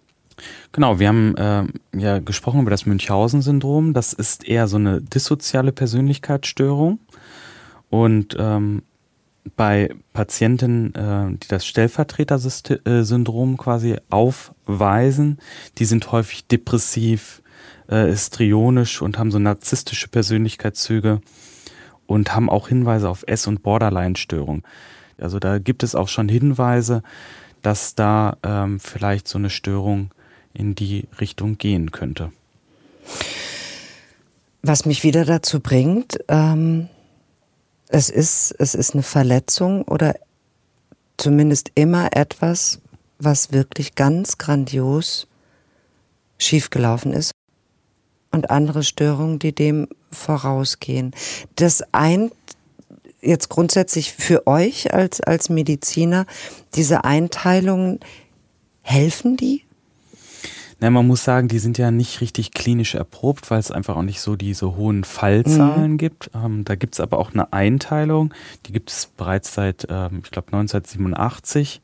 Genau, 0.71 0.99
wir 0.99 1.07
haben 1.07 1.35
äh, 1.37 1.65
ja 1.97 2.19
gesprochen 2.19 2.61
über 2.61 2.71
das 2.71 2.85
Münchhausen-Syndrom. 2.85 3.93
Das 3.93 4.13
ist 4.13 4.47
eher 4.47 4.67
so 4.67 4.77
eine 4.77 5.01
dissoziale 5.01 5.71
Persönlichkeitsstörung. 5.71 6.99
Und 7.89 8.35
ähm, 8.39 8.83
bei 9.55 9.89
Patienten, 10.13 10.95
äh, 10.95 11.37
die 11.37 11.47
das 11.47 11.65
Stellvertreter-Syndrom 11.65 13.57
quasi 13.57 13.97
aufweisen, 14.09 15.37
die 15.77 15.85
sind 15.85 16.11
häufig 16.11 16.47
depressiv, 16.47 17.42
äh, 17.87 18.05
histrionisch 18.05 19.01
und 19.01 19.17
haben 19.17 19.31
so 19.31 19.39
narzisstische 19.39 20.07
Persönlichkeitszüge 20.07 21.21
und 22.05 22.35
haben 22.35 22.49
auch 22.49 22.67
Hinweise 22.67 23.09
auf 23.09 23.23
Ess- 23.27 23.47
und 23.47 23.63
Borderline-Störung. 23.63 24.63
Also 25.19 25.39
da 25.39 25.59
gibt 25.59 25.83
es 25.83 25.95
auch 25.95 26.07
schon 26.07 26.29
Hinweise, 26.29 27.03
dass 27.61 27.95
da 27.95 28.37
ähm, 28.43 28.79
vielleicht 28.79 29.27
so 29.27 29.37
eine 29.37 29.49
Störung 29.49 30.11
in 30.53 30.75
die 30.75 31.07
Richtung 31.19 31.57
gehen 31.57 31.91
könnte. 31.91 32.31
Was 34.61 34.85
mich 34.85 35.03
wieder 35.03 35.25
dazu 35.25 35.59
bringt, 35.59 36.19
ähm, 36.27 36.89
es 37.89 38.09
ist, 38.09 38.55
es 38.59 38.75
ist 38.75 38.93
eine 38.93 39.03
Verletzung 39.03 39.83
oder 39.83 40.15
zumindest 41.17 41.71
immer 41.75 42.15
etwas, 42.15 42.79
was 43.19 43.51
wirklich 43.51 43.95
ganz 43.95 44.37
grandios 44.37 45.27
schiefgelaufen 46.37 47.13
ist 47.13 47.31
und 48.33 48.49
andere 48.49 48.83
Störungen, 48.83 49.39
die 49.39 49.53
dem 49.53 49.87
vorausgehen. 50.11 51.11
Das 51.55 51.83
eint 51.93 52.33
jetzt 53.21 53.49
grundsätzlich 53.49 54.11
für 54.11 54.47
euch 54.47 54.93
als, 54.93 55.21
als 55.21 55.49
Mediziner, 55.49 56.25
diese 56.75 57.05
Einteilungen, 57.05 57.99
helfen 58.81 59.37
die? 59.37 59.63
Na, 60.79 60.89
man 60.89 61.07
muss 61.07 61.23
sagen, 61.23 61.47
die 61.47 61.59
sind 61.59 61.77
ja 61.77 61.91
nicht 61.91 62.19
richtig 62.19 62.51
klinisch 62.51 62.95
erprobt, 62.95 63.49
weil 63.49 63.59
es 63.59 63.71
einfach 63.71 63.95
auch 63.95 64.03
nicht 64.03 64.19
so 64.19 64.35
diese 64.35 64.75
hohen 64.75 65.05
Fallzahlen 65.05 65.93
mhm. 65.93 65.97
gibt. 65.97 66.29
Ähm, 66.35 66.65
da 66.65 66.75
gibt 66.75 66.95
es 66.95 66.99
aber 66.99 67.19
auch 67.19 67.31
eine 67.31 67.53
Einteilung, 67.53 68.33
die 68.65 68.73
gibt 68.73 68.91
es 68.91 69.05
bereits 69.05 69.53
seit, 69.53 69.87
ähm, 69.89 70.21
ich 70.25 70.31
glaube, 70.31 70.47
1987 70.47 71.81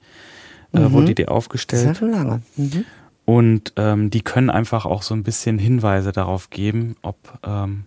äh, 0.73 0.80
mhm. 0.80 0.91
wurde 0.91 1.15
die 1.15 1.30
aufgestellt. 1.30 1.95
Schon 1.95 2.11
lange. 2.11 2.41
Mhm. 2.57 2.84
Und 3.30 3.73
ähm, 3.75 4.09
die 4.09 4.21
können 4.21 4.49
einfach 4.49 4.88
auch 4.88 5.03
so 5.03 5.13
ein 5.13 5.21
bisschen 5.21 5.59
Hinweise 5.59 6.11
darauf 6.11 6.49
geben, 6.49 6.95
ob 7.03 7.38
ähm, 7.45 7.84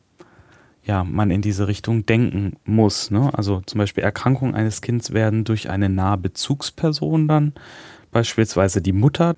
ja, 0.84 1.02
man 1.02 1.32
in 1.32 1.42
diese 1.42 1.66
Richtung 1.66 2.06
denken 2.06 2.52
muss. 2.64 3.10
Ne? 3.10 3.28
Also 3.34 3.60
zum 3.66 3.78
Beispiel 3.78 4.04
Erkrankungen 4.04 4.54
eines 4.54 4.82
Kindes 4.82 5.12
werden 5.12 5.42
durch 5.42 5.68
eine 5.68 5.88
nahe 5.88 6.16
Bezugsperson 6.16 7.26
dann, 7.26 7.54
beispielsweise 8.12 8.80
die 8.80 8.92
Mutter, 8.92 9.34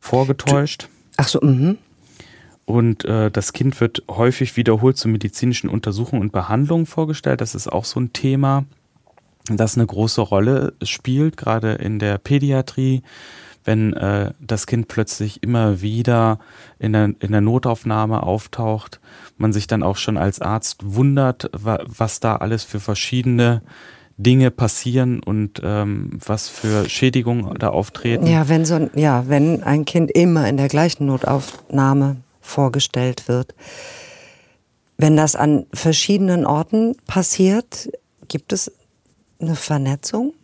vorgetäuscht. 0.00 0.88
Ach 1.18 1.28
so, 1.28 1.38
mhm. 1.42 1.76
und 2.64 3.04
äh, 3.04 3.30
das 3.30 3.52
Kind 3.52 3.78
wird 3.82 4.04
häufig 4.08 4.56
wiederholt 4.56 4.96
zu 4.96 5.08
medizinischen 5.08 5.68
Untersuchungen 5.68 6.22
und 6.22 6.32
Behandlungen 6.32 6.86
vorgestellt. 6.86 7.42
Das 7.42 7.54
ist 7.54 7.70
auch 7.70 7.84
so 7.84 8.00
ein 8.00 8.14
Thema, 8.14 8.64
das 9.50 9.76
eine 9.76 9.86
große 9.86 10.22
Rolle 10.22 10.72
spielt, 10.82 11.36
gerade 11.36 11.72
in 11.72 11.98
der 11.98 12.16
Pädiatrie 12.16 13.02
wenn 13.64 13.92
äh, 13.94 14.32
das 14.40 14.66
Kind 14.66 14.88
plötzlich 14.88 15.42
immer 15.42 15.80
wieder 15.80 16.38
in 16.78 16.92
der, 16.92 17.12
in 17.18 17.32
der 17.32 17.40
Notaufnahme 17.40 18.22
auftaucht, 18.22 19.00
man 19.36 19.52
sich 19.52 19.66
dann 19.66 19.82
auch 19.82 19.96
schon 19.96 20.16
als 20.16 20.40
Arzt 20.40 20.80
wundert, 20.84 21.50
wa 21.52 21.78
was 21.86 22.20
da 22.20 22.36
alles 22.36 22.64
für 22.64 22.80
verschiedene 22.80 23.62
Dinge 24.16 24.50
passieren 24.50 25.20
und 25.20 25.60
ähm, 25.64 26.18
was 26.24 26.48
für 26.48 26.88
Schädigungen 26.88 27.58
da 27.58 27.70
auftreten. 27.70 28.26
Ja, 28.26 28.48
wenn 28.48 28.64
so 28.64 28.88
ja, 28.94 29.24
wenn 29.28 29.62
ein 29.62 29.84
Kind 29.84 30.10
immer 30.12 30.48
in 30.48 30.56
der 30.56 30.68
gleichen 30.68 31.06
Notaufnahme 31.06 32.16
vorgestellt 32.40 33.26
wird. 33.26 33.54
Wenn 34.96 35.16
das 35.16 35.34
an 35.34 35.66
verschiedenen 35.72 36.46
Orten 36.46 36.96
passiert, 37.06 37.90
gibt 38.28 38.52
es 38.52 38.70
eine 39.40 39.56
Vernetzung? 39.56 40.34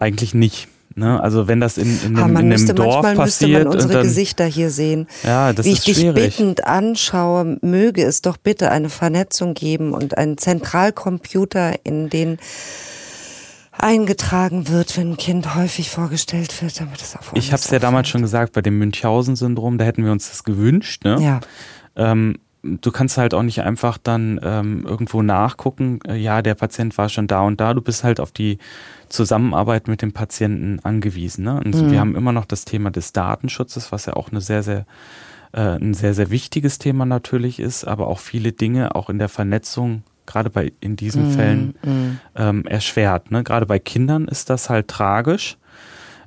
Eigentlich 0.00 0.34
nicht. 0.34 0.68
Ne? 0.94 1.22
Also 1.22 1.46
wenn 1.46 1.60
das 1.60 1.78
in, 1.78 1.88
in, 2.04 2.16
einem, 2.16 2.16
man 2.16 2.30
in 2.30 2.36
einem 2.36 2.48
müsste, 2.48 2.74
Dorf 2.74 3.02
manchmal 3.02 3.26
passiert. 3.26 3.50
müsste 3.50 3.64
man 3.64 3.74
unsere 3.74 3.92
dann, 3.94 4.02
Gesichter 4.02 4.44
hier 4.44 4.70
sehen. 4.70 5.06
Ja, 5.22 5.52
das 5.52 5.66
Wie 5.66 5.72
ist 5.72 5.78
ich 5.78 5.84
dich 5.84 5.98
schwierig. 5.98 6.36
bittend 6.36 6.66
anschaue, 6.66 7.58
möge 7.62 8.02
es 8.02 8.22
doch 8.22 8.36
bitte 8.36 8.70
eine 8.70 8.88
Vernetzung 8.88 9.54
geben 9.54 9.92
und 9.92 10.18
einen 10.18 10.36
Zentralcomputer, 10.36 11.84
in 11.84 12.10
den 12.10 12.38
eingetragen 13.72 14.68
wird, 14.68 14.96
wenn 14.96 15.12
ein 15.12 15.16
Kind 15.16 15.54
häufig 15.54 15.90
vorgestellt 15.90 16.60
wird, 16.62 16.80
damit 16.80 17.00
es 17.00 17.16
auch 17.16 17.32
Ich 17.34 17.52
habe 17.52 17.62
es 17.62 17.70
ja 17.70 17.78
damals 17.78 18.08
schon 18.08 18.22
gesagt, 18.22 18.52
bei 18.52 18.60
dem 18.60 18.78
Münchhausen-Syndrom, 18.78 19.78
da 19.78 19.84
hätten 19.84 20.04
wir 20.04 20.12
uns 20.12 20.28
das 20.28 20.44
gewünscht. 20.44 21.04
Ne? 21.04 21.16
Ja. 21.20 21.40
Ähm, 21.96 22.36
du 22.62 22.90
kannst 22.90 23.16
halt 23.18 23.34
auch 23.34 23.42
nicht 23.42 23.62
einfach 23.62 23.98
dann 23.98 24.38
ähm, 24.42 24.84
irgendwo 24.86 25.22
nachgucken, 25.22 26.00
äh, 26.06 26.16
ja, 26.16 26.42
der 26.42 26.54
Patient 26.54 26.96
war 26.98 27.08
schon 27.08 27.26
da 27.26 27.40
und 27.40 27.60
da. 27.60 27.74
Du 27.74 27.80
bist 27.80 28.04
halt 28.04 28.20
auf 28.20 28.32
die 28.32 28.58
Zusammenarbeit 29.08 29.88
mit 29.88 30.02
dem 30.02 30.12
Patienten 30.12 30.78
angewiesen. 30.82 31.44
Ne? 31.44 31.54
Und 31.64 31.74
Mhm. 31.74 31.90
wir 31.90 32.00
haben 32.00 32.14
immer 32.16 32.32
noch 32.32 32.44
das 32.44 32.64
Thema 32.64 32.90
des 32.90 33.12
Datenschutzes, 33.12 33.92
was 33.92 34.06
ja 34.06 34.14
auch 34.14 34.30
eine 34.30 34.40
sehr, 34.40 34.62
sehr 34.62 34.86
äh, 35.52 35.60
ein 35.80 35.94
sehr, 35.94 36.14
sehr 36.14 36.30
wichtiges 36.30 36.78
Thema 36.78 37.04
natürlich 37.06 37.58
ist, 37.58 37.84
aber 37.84 38.06
auch 38.06 38.20
viele 38.20 38.52
Dinge 38.52 38.94
auch 38.94 39.10
in 39.10 39.18
der 39.18 39.28
Vernetzung, 39.28 40.04
gerade 40.24 40.48
bei 40.48 40.72
in 40.78 40.94
diesen 40.94 41.24
Mhm, 41.24 41.26
Fällen, 41.26 41.74
mhm. 41.84 42.20
ähm, 42.36 42.64
erschwert. 42.66 43.32
Ne? 43.32 43.42
Gerade 43.42 43.66
bei 43.66 43.80
Kindern 43.80 44.28
ist 44.28 44.48
das 44.48 44.70
halt 44.70 44.86
tragisch. 44.86 45.56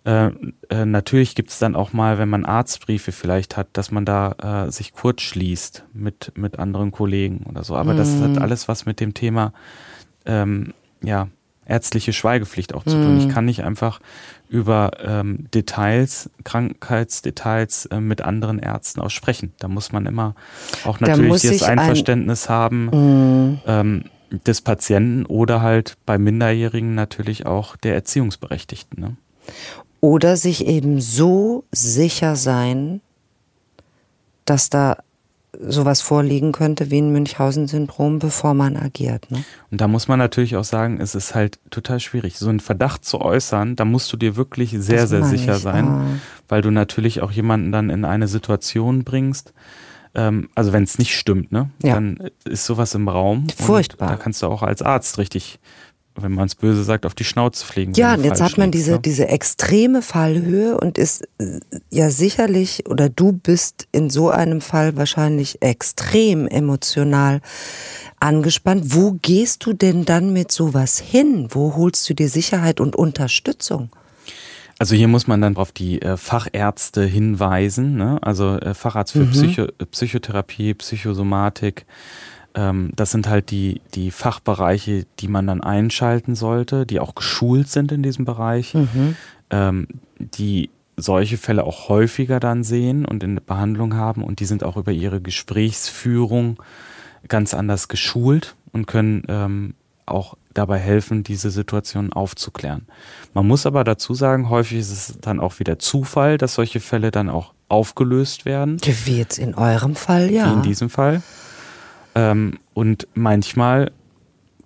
Äh, 0.06 0.32
äh, 0.70 0.86
natürlich 0.86 1.34
gibt 1.36 1.50
es 1.50 1.60
dann 1.60 1.76
auch 1.76 1.94
mal, 1.94 2.18
wenn 2.18 2.28
man 2.30 2.44
Arztbriefe 2.46 3.12
vielleicht 3.12 3.56
hat, 3.56 3.68
dass 3.74 3.90
man 3.92 4.04
da 4.06 4.66
äh, 4.68 4.72
sich 4.72 4.92
kurz 4.94 5.22
schließt 5.22 5.86
mit, 5.94 6.34
mit 6.36 6.60
anderen 6.60 6.92
Kollegen 6.92 7.46
oder 7.50 7.64
so. 7.64 7.76
Aber 7.76 7.94
das 7.94 8.20
hat 8.22 8.38
alles 8.38 8.68
was 8.68 8.86
mit 8.86 9.00
dem 9.00 9.14
Thema 9.14 9.54
ähm, 10.26 10.74
ja, 11.02 11.30
ärztliche 11.66 12.12
Schweigepflicht 12.12 12.74
auch 12.74 12.84
zu 12.84 13.02
tun. 13.02 13.18
Ich 13.18 13.30
kann 13.30 13.46
nicht 13.46 13.64
einfach 13.64 14.02
über 14.50 14.92
ähm, 15.02 15.48
Details, 15.54 16.30
Krankheitsdetails 16.44 17.86
äh, 17.88 18.00
mit 18.02 18.22
anderen 18.22 18.60
Ärzten 18.60 19.00
auch 19.02 19.10
sprechen. 19.10 19.54
Da 19.60 19.68
muss 19.68 19.92
man 19.92 20.06
immer 20.06 20.36
auch 20.84 21.00
natürlich 21.00 21.32
das 21.32 21.42
sich 21.44 21.66
ein- 21.66 21.80
Einverständnis 21.80 22.50
haben 22.50 22.86
Mhm. 22.92 23.60
ähm, 23.66 24.04
des 24.46 24.62
Patienten 24.62 25.26
oder 25.26 25.62
halt 25.62 25.96
bei 26.06 26.18
Minderjährigen 26.18 26.96
natürlich 26.96 27.46
auch 27.46 27.76
der 27.78 27.94
Erziehungsberechtigten. 27.96 29.00
Ne? 29.02 29.16
Oder 30.04 30.36
sich 30.36 30.68
eben 30.68 31.00
so 31.00 31.64
sicher 31.72 32.36
sein, 32.36 33.00
dass 34.44 34.70
da 34.70 34.98
sowas 35.58 36.02
vorliegen 36.02 36.52
könnte 36.52 36.92
wie 36.92 37.00
ein 37.00 37.14
Münchhausen-Syndrom, 37.14 38.20
bevor 38.20 38.54
man 38.54 38.76
agiert. 38.76 39.32
Ne? 39.32 39.46
Und 39.72 39.80
da 39.80 39.88
muss 39.88 40.10
man 40.10 40.20
natürlich 40.20 40.58
auch 40.58 40.66
sagen, 40.66 41.00
es 41.00 41.16
ist 41.16 41.36
halt 41.36 41.58
total 41.70 42.02
schwierig, 42.02 42.38
so 42.38 42.50
einen 42.50 42.60
Verdacht 42.60 43.06
zu 43.06 43.22
äußern. 43.22 43.78
Da 43.78 43.86
musst 43.86 44.12
du 44.12 44.18
dir 44.18 44.36
wirklich 44.36 44.72
sehr, 44.78 45.04
Das 45.04 45.10
sehr 45.12 45.24
sicher 45.24 45.56
ich, 45.56 45.62
sein, 45.62 45.88
ah. 45.88 46.06
weil 46.50 46.62
du 46.62 46.70
natürlich 46.70 47.22
auch 47.22 47.32
jemanden 47.32 47.72
dann 47.72 47.90
in 47.90 48.04
eine 48.04 48.28
Situation 48.28 49.06
bringst. 49.06 49.54
Ähm, 50.16 50.50
also 50.54 50.74
wenn 50.74 50.84
es 50.84 51.00
nicht 51.00 51.18
stimmt, 51.18 51.54
ne, 51.54 51.70
Ja. 51.82 51.94
dann 51.94 52.30
ist 52.44 52.66
sowas 52.66 52.94
im 52.94 53.08
Raum. 53.08 53.48
Furchtbar. 53.56 54.10
Und 54.10 54.18
da 54.18 54.22
kannst 54.22 54.42
du 54.42 54.48
auch 54.48 54.64
als 54.64 54.82
Arzt 54.82 55.18
richtig, 55.18 55.60
wenn 56.16 56.34
man 56.34 56.46
es 56.46 56.56
böse 56.56 56.84
sagt, 56.84 57.06
auf 57.06 57.16
die 57.16 57.24
Schnauze 57.24 57.66
fliegen. 57.66 57.94
Ja, 57.94 58.14
und 58.14 58.24
jetzt 58.24 58.42
hat 58.42 58.58
man 58.58 58.72
diese, 58.72 58.94
ne? 58.94 59.00
diese 59.00 59.28
extreme 59.28 60.02
Fallhöhe 60.02 60.78
und 60.78 60.98
ist 60.98 61.28
äh, 61.40 61.60
ja 61.90 62.10
sicherlich, 62.10 62.88
oder 62.88 63.10
du 63.10 63.32
bist 63.32 63.88
in 63.92 64.10
so 64.10 64.30
einem 64.30 64.62
Fall 64.62 64.96
wahrscheinlich 64.96 65.62
extrem 65.62 66.48
emotional 66.48 67.42
angespannt. 68.20 68.94
Wo 68.96 69.18
gehst 69.22 69.66
du 69.66 69.74
denn 69.74 70.06
dann 70.06 70.34
mit 70.34 70.52
sowas 70.52 71.00
hin? 71.00 71.48
Wo 71.50 71.76
holst 71.76 72.08
du 72.10 72.14
dir 72.14 72.30
Sicherheit 72.30 72.80
und 72.80 72.96
Unterstützung? 72.96 73.90
Also 74.80 74.96
hier 74.96 75.08
muss 75.08 75.28
man 75.28 75.42
dann 75.42 75.56
auf 75.56 75.72
die 75.72 76.02
äh, 76.02 76.18
Fachärzte 76.18 77.04
hinweisen, 77.06 77.96
ne? 77.96 78.20
also 78.22 78.58
äh, 78.58 78.74
Facharzt 78.74 79.14
für 79.14 79.26
Psycho 79.26 79.68
Psychotherapie, 79.92 80.74
Psychosomatik. 80.74 81.86
Ähm, 82.56 82.92
das 82.96 83.12
sind 83.12 83.28
halt 83.28 83.52
die, 83.52 83.82
die 83.94 84.12
Fachbereiche, 84.12 85.06
die 85.20 85.28
man 85.28 85.48
dann 85.48 85.62
einschalten 85.62 86.36
sollte, 86.36 86.86
die 86.86 87.00
auch 87.00 87.16
geschult 87.16 87.70
sind 87.70 87.92
in 87.92 88.04
diesem 88.04 88.26
Bereich, 88.26 88.76
ähm, 89.50 89.88
die 90.20 90.70
solche 90.96 91.38
Fälle 91.38 91.64
auch 91.64 91.90
häufiger 91.90 92.40
dann 92.40 92.64
sehen 92.64 93.06
und 93.06 93.24
in 93.24 93.40
Behandlung 93.44 93.96
haben 93.96 94.24
und 94.24 94.40
die 94.40 94.46
sind 94.46 94.64
auch 94.64 94.78
über 94.78 94.92
ihre 94.92 95.22
Gesprächsführung 95.22 96.62
ganz 97.28 97.54
anders 97.54 97.88
geschult 97.88 98.56
und 98.72 98.86
können 98.86 99.24
ähm, 99.28 99.74
auch 100.06 100.36
dabei 100.54 100.78
helfen, 100.78 101.24
diese 101.24 101.50
Situation 101.50 102.14
aufzuklären. 102.14 102.86
Man 103.34 103.48
muss 103.48 103.66
aber 103.66 103.84
dazu 103.84 104.14
sagen, 104.14 104.50
häufig 104.50 104.80
ist 104.80 104.92
es 104.92 105.18
dann 105.20 105.40
auch 105.40 105.60
wieder 105.60 105.80
Zufall, 105.80 106.38
dass 106.38 106.56
solche 106.56 106.80
Fälle 106.80 107.10
dann 107.10 107.30
auch 107.30 107.54
aufgelöst 107.70 108.46
werden, 108.46 108.78
Wie 109.06 109.18
jetzt 109.18 109.40
in 109.40 109.56
eurem 109.56 109.96
Fall, 109.96 110.30
ja. 110.30 110.50
wie 110.50 110.54
in 110.54 110.62
diesem 110.62 110.90
Fall. 110.90 111.24
Ähm, 112.16 112.60
und 112.74 113.08
manchmal 113.14 113.92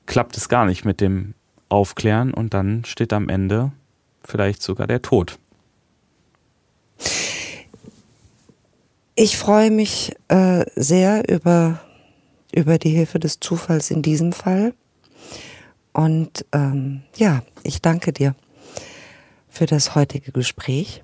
klappt 0.05 0.37
es 0.37 0.49
gar 0.49 0.65
nicht 0.65 0.85
mit 0.85 1.01
dem 1.01 1.33
Aufklären 1.69 2.33
und 2.33 2.53
dann 2.53 2.85
steht 2.85 3.13
am 3.13 3.29
Ende 3.29 3.71
vielleicht 4.23 4.61
sogar 4.61 4.87
der 4.87 5.01
Tod. 5.01 5.37
Ich 9.15 9.37
freue 9.37 9.71
mich 9.71 10.15
äh, 10.27 10.65
sehr 10.75 11.27
über, 11.27 11.79
über 12.53 12.77
die 12.77 12.91
Hilfe 12.91 13.19
des 13.19 13.39
Zufalls 13.39 13.89
in 13.89 14.01
diesem 14.01 14.31
Fall. 14.31 14.73
Und 15.91 16.45
ähm, 16.51 17.01
ja, 17.15 17.41
ich 17.63 17.81
danke 17.81 18.13
dir 18.13 18.35
für 19.49 19.65
das 19.65 19.95
heutige 19.95 20.31
Gespräch. 20.31 21.01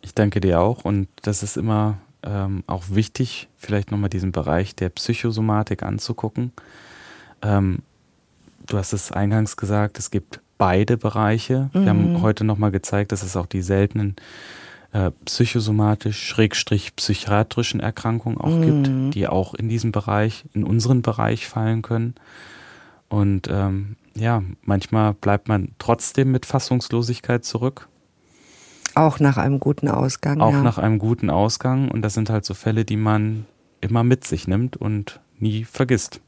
Ich 0.00 0.14
danke 0.14 0.40
dir 0.40 0.60
auch 0.60 0.84
und 0.84 1.08
das 1.20 1.42
ist 1.42 1.58
immer 1.58 1.98
ähm, 2.26 2.62
auch 2.66 2.84
wichtig, 2.90 3.48
vielleicht 3.56 3.90
nochmal 3.90 4.10
diesen 4.10 4.32
Bereich 4.32 4.74
der 4.74 4.90
Psychosomatik 4.90 5.82
anzugucken. 5.82 6.52
Ähm, 7.42 7.78
du 8.66 8.76
hast 8.76 8.92
es 8.92 9.12
eingangs 9.12 9.56
gesagt, 9.56 9.98
es 9.98 10.10
gibt 10.10 10.40
beide 10.58 10.96
Bereiche. 10.96 11.68
Wir 11.72 11.90
haben 11.90 12.22
heute 12.22 12.44
nochmal 12.44 12.70
gezeigt, 12.70 13.12
dass 13.12 13.22
es 13.22 13.36
auch 13.36 13.44
die 13.46 13.60
seltenen 13.62 14.16
äh, 14.92 15.10
psychosomatisch-psychiatrischen 15.26 17.80
Erkrankungen 17.80 18.38
auch 18.38 18.62
gibt, 18.62 19.14
die 19.14 19.28
auch 19.28 19.52
in 19.54 19.68
diesem 19.68 19.92
Bereich, 19.92 20.46
in 20.54 20.64
unseren 20.64 21.02
Bereich 21.02 21.46
fallen 21.46 21.82
können. 21.82 22.14
Und 23.08 23.48
ähm, 23.50 23.96
ja, 24.16 24.42
manchmal 24.62 25.12
bleibt 25.14 25.48
man 25.48 25.72
trotzdem 25.78 26.32
mit 26.32 26.46
Fassungslosigkeit 26.46 27.44
zurück, 27.44 27.88
Auch 28.96 29.20
nach 29.20 29.36
einem 29.36 29.60
guten 29.60 29.88
Ausgang. 29.88 30.40
auch 30.40 30.52
ja. 30.52 30.62
nach 30.62 30.78
einem 30.78 30.98
guten 30.98 31.28
Ausgang. 31.28 31.90
Und 31.90 32.00
das 32.00 32.14
sind 32.14 32.30
halt 32.30 32.46
so 32.46 32.54
Fälle, 32.54 32.86
die 32.86 32.96
man 32.96 33.44
immer 33.82 34.02
mit 34.02 34.26
sich 34.26 34.48
nimmt 34.48 34.78
und 34.78 35.20
nie 35.38 35.64
vergisst. 35.64 36.22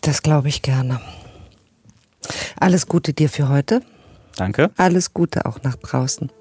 Das 0.00 0.22
glaube 0.22 0.48
ich 0.48 0.62
gerne. 0.62 1.00
Alles 2.58 2.88
Gute 2.88 3.12
dir 3.12 3.28
für 3.28 3.48
heute. 3.48 3.82
Danke. 4.36 4.72
Alles 4.76 5.14
Gute 5.14 5.46
auch 5.46 5.62
nach 5.62 5.76
draußen. 5.76 6.32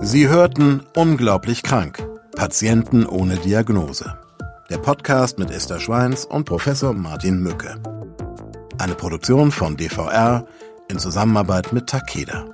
Sie 0.00 0.28
hörten 0.28 0.82
Unglaublich 0.94 1.64
krank. 1.64 2.06
Patienten 2.36 3.04
ohne 3.04 3.34
Diagnose. 3.36 4.16
Der 4.70 4.78
Podcast 4.78 5.40
mit 5.40 5.50
Esther 5.50 5.80
Schweins 5.80 6.24
und 6.24 6.44
Professor 6.44 6.94
Martin 6.94 7.42
Mücke. 7.42 7.99
Eine 8.80 8.94
Produktion 8.94 9.52
von 9.52 9.76
DVR 9.76 10.46
in 10.88 10.98
Zusammenarbeit 10.98 11.70
mit 11.74 11.86
Takeda. 11.86 12.46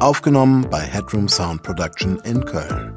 Aufgenommen 0.00 0.68
bei 0.68 0.80
Headroom 0.80 1.28
Sound 1.28 1.62
Production 1.62 2.18
in 2.24 2.44
Köln. 2.44 2.94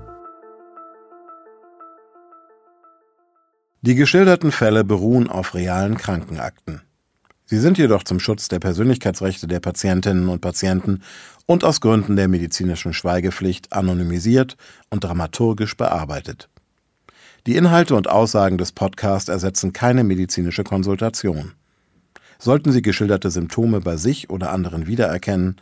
Die 3.79 3.95
geschilderten 3.95 4.51
Fälle 4.51 4.83
beruhen 4.83 5.29
auf 5.29 5.53
realen 5.53 5.95
Krankenakten. 5.95 6.81
Sie 7.45 7.59
sind 7.59 7.77
jedoch 7.77 8.03
zum 8.03 8.19
Schutz 8.19 8.49
der 8.49 8.59
Persönlichkeitsrechte 8.59 9.47
der 9.47 9.61
Patientinnen 9.61 10.27
und 10.27 10.41
Patienten 10.41 11.01
und 11.45 11.63
aus 11.63 11.79
Gründen 11.79 12.17
der 12.17 12.27
medizinischen 12.27 12.91
Schweigepflicht 12.91 13.71
anonymisiert 13.71 14.57
und 14.89 15.05
dramaturgisch 15.05 15.77
bearbeitet. 15.77 16.49
Die 17.47 17.55
Inhalte 17.55 17.95
und 17.95 18.09
Aussagen 18.09 18.57
des 18.57 18.73
Podcasts 18.73 19.29
ersetzen 19.29 19.71
keine 19.71 20.03
medizinische 20.03 20.65
Konsultation. 20.65 21.53
Sollten 22.39 22.71
Sie 22.71 22.81
geschilderte 22.81 23.31
Symptome 23.31 23.81
bei 23.81 23.97
sich 23.97 24.29
oder 24.29 24.51
anderen 24.51 24.87
wiedererkennen 24.87 25.57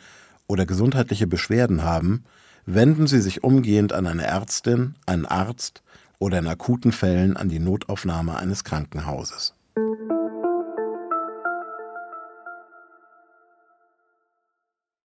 oder 0.48 0.66
gesundheitliche 0.66 1.28
Beschwerden 1.28 1.84
haben, 1.84 2.24
wenden 2.66 3.08
Sie 3.08 3.22
sich 3.22 3.44
umgehend 3.44 3.94
an 3.94 4.08
eine 4.08 4.24
Ärztin, 4.24 4.96
einen 5.06 5.26
Arzt 5.26 5.84
oder 6.20 6.40
in 6.40 6.48
akuten 6.48 6.92
Fällen 6.92 7.38
an 7.38 7.50
die 7.50 7.60
Notaufnahme 7.60 8.38
eines 8.38 8.64
Krankenhauses. 8.64 9.54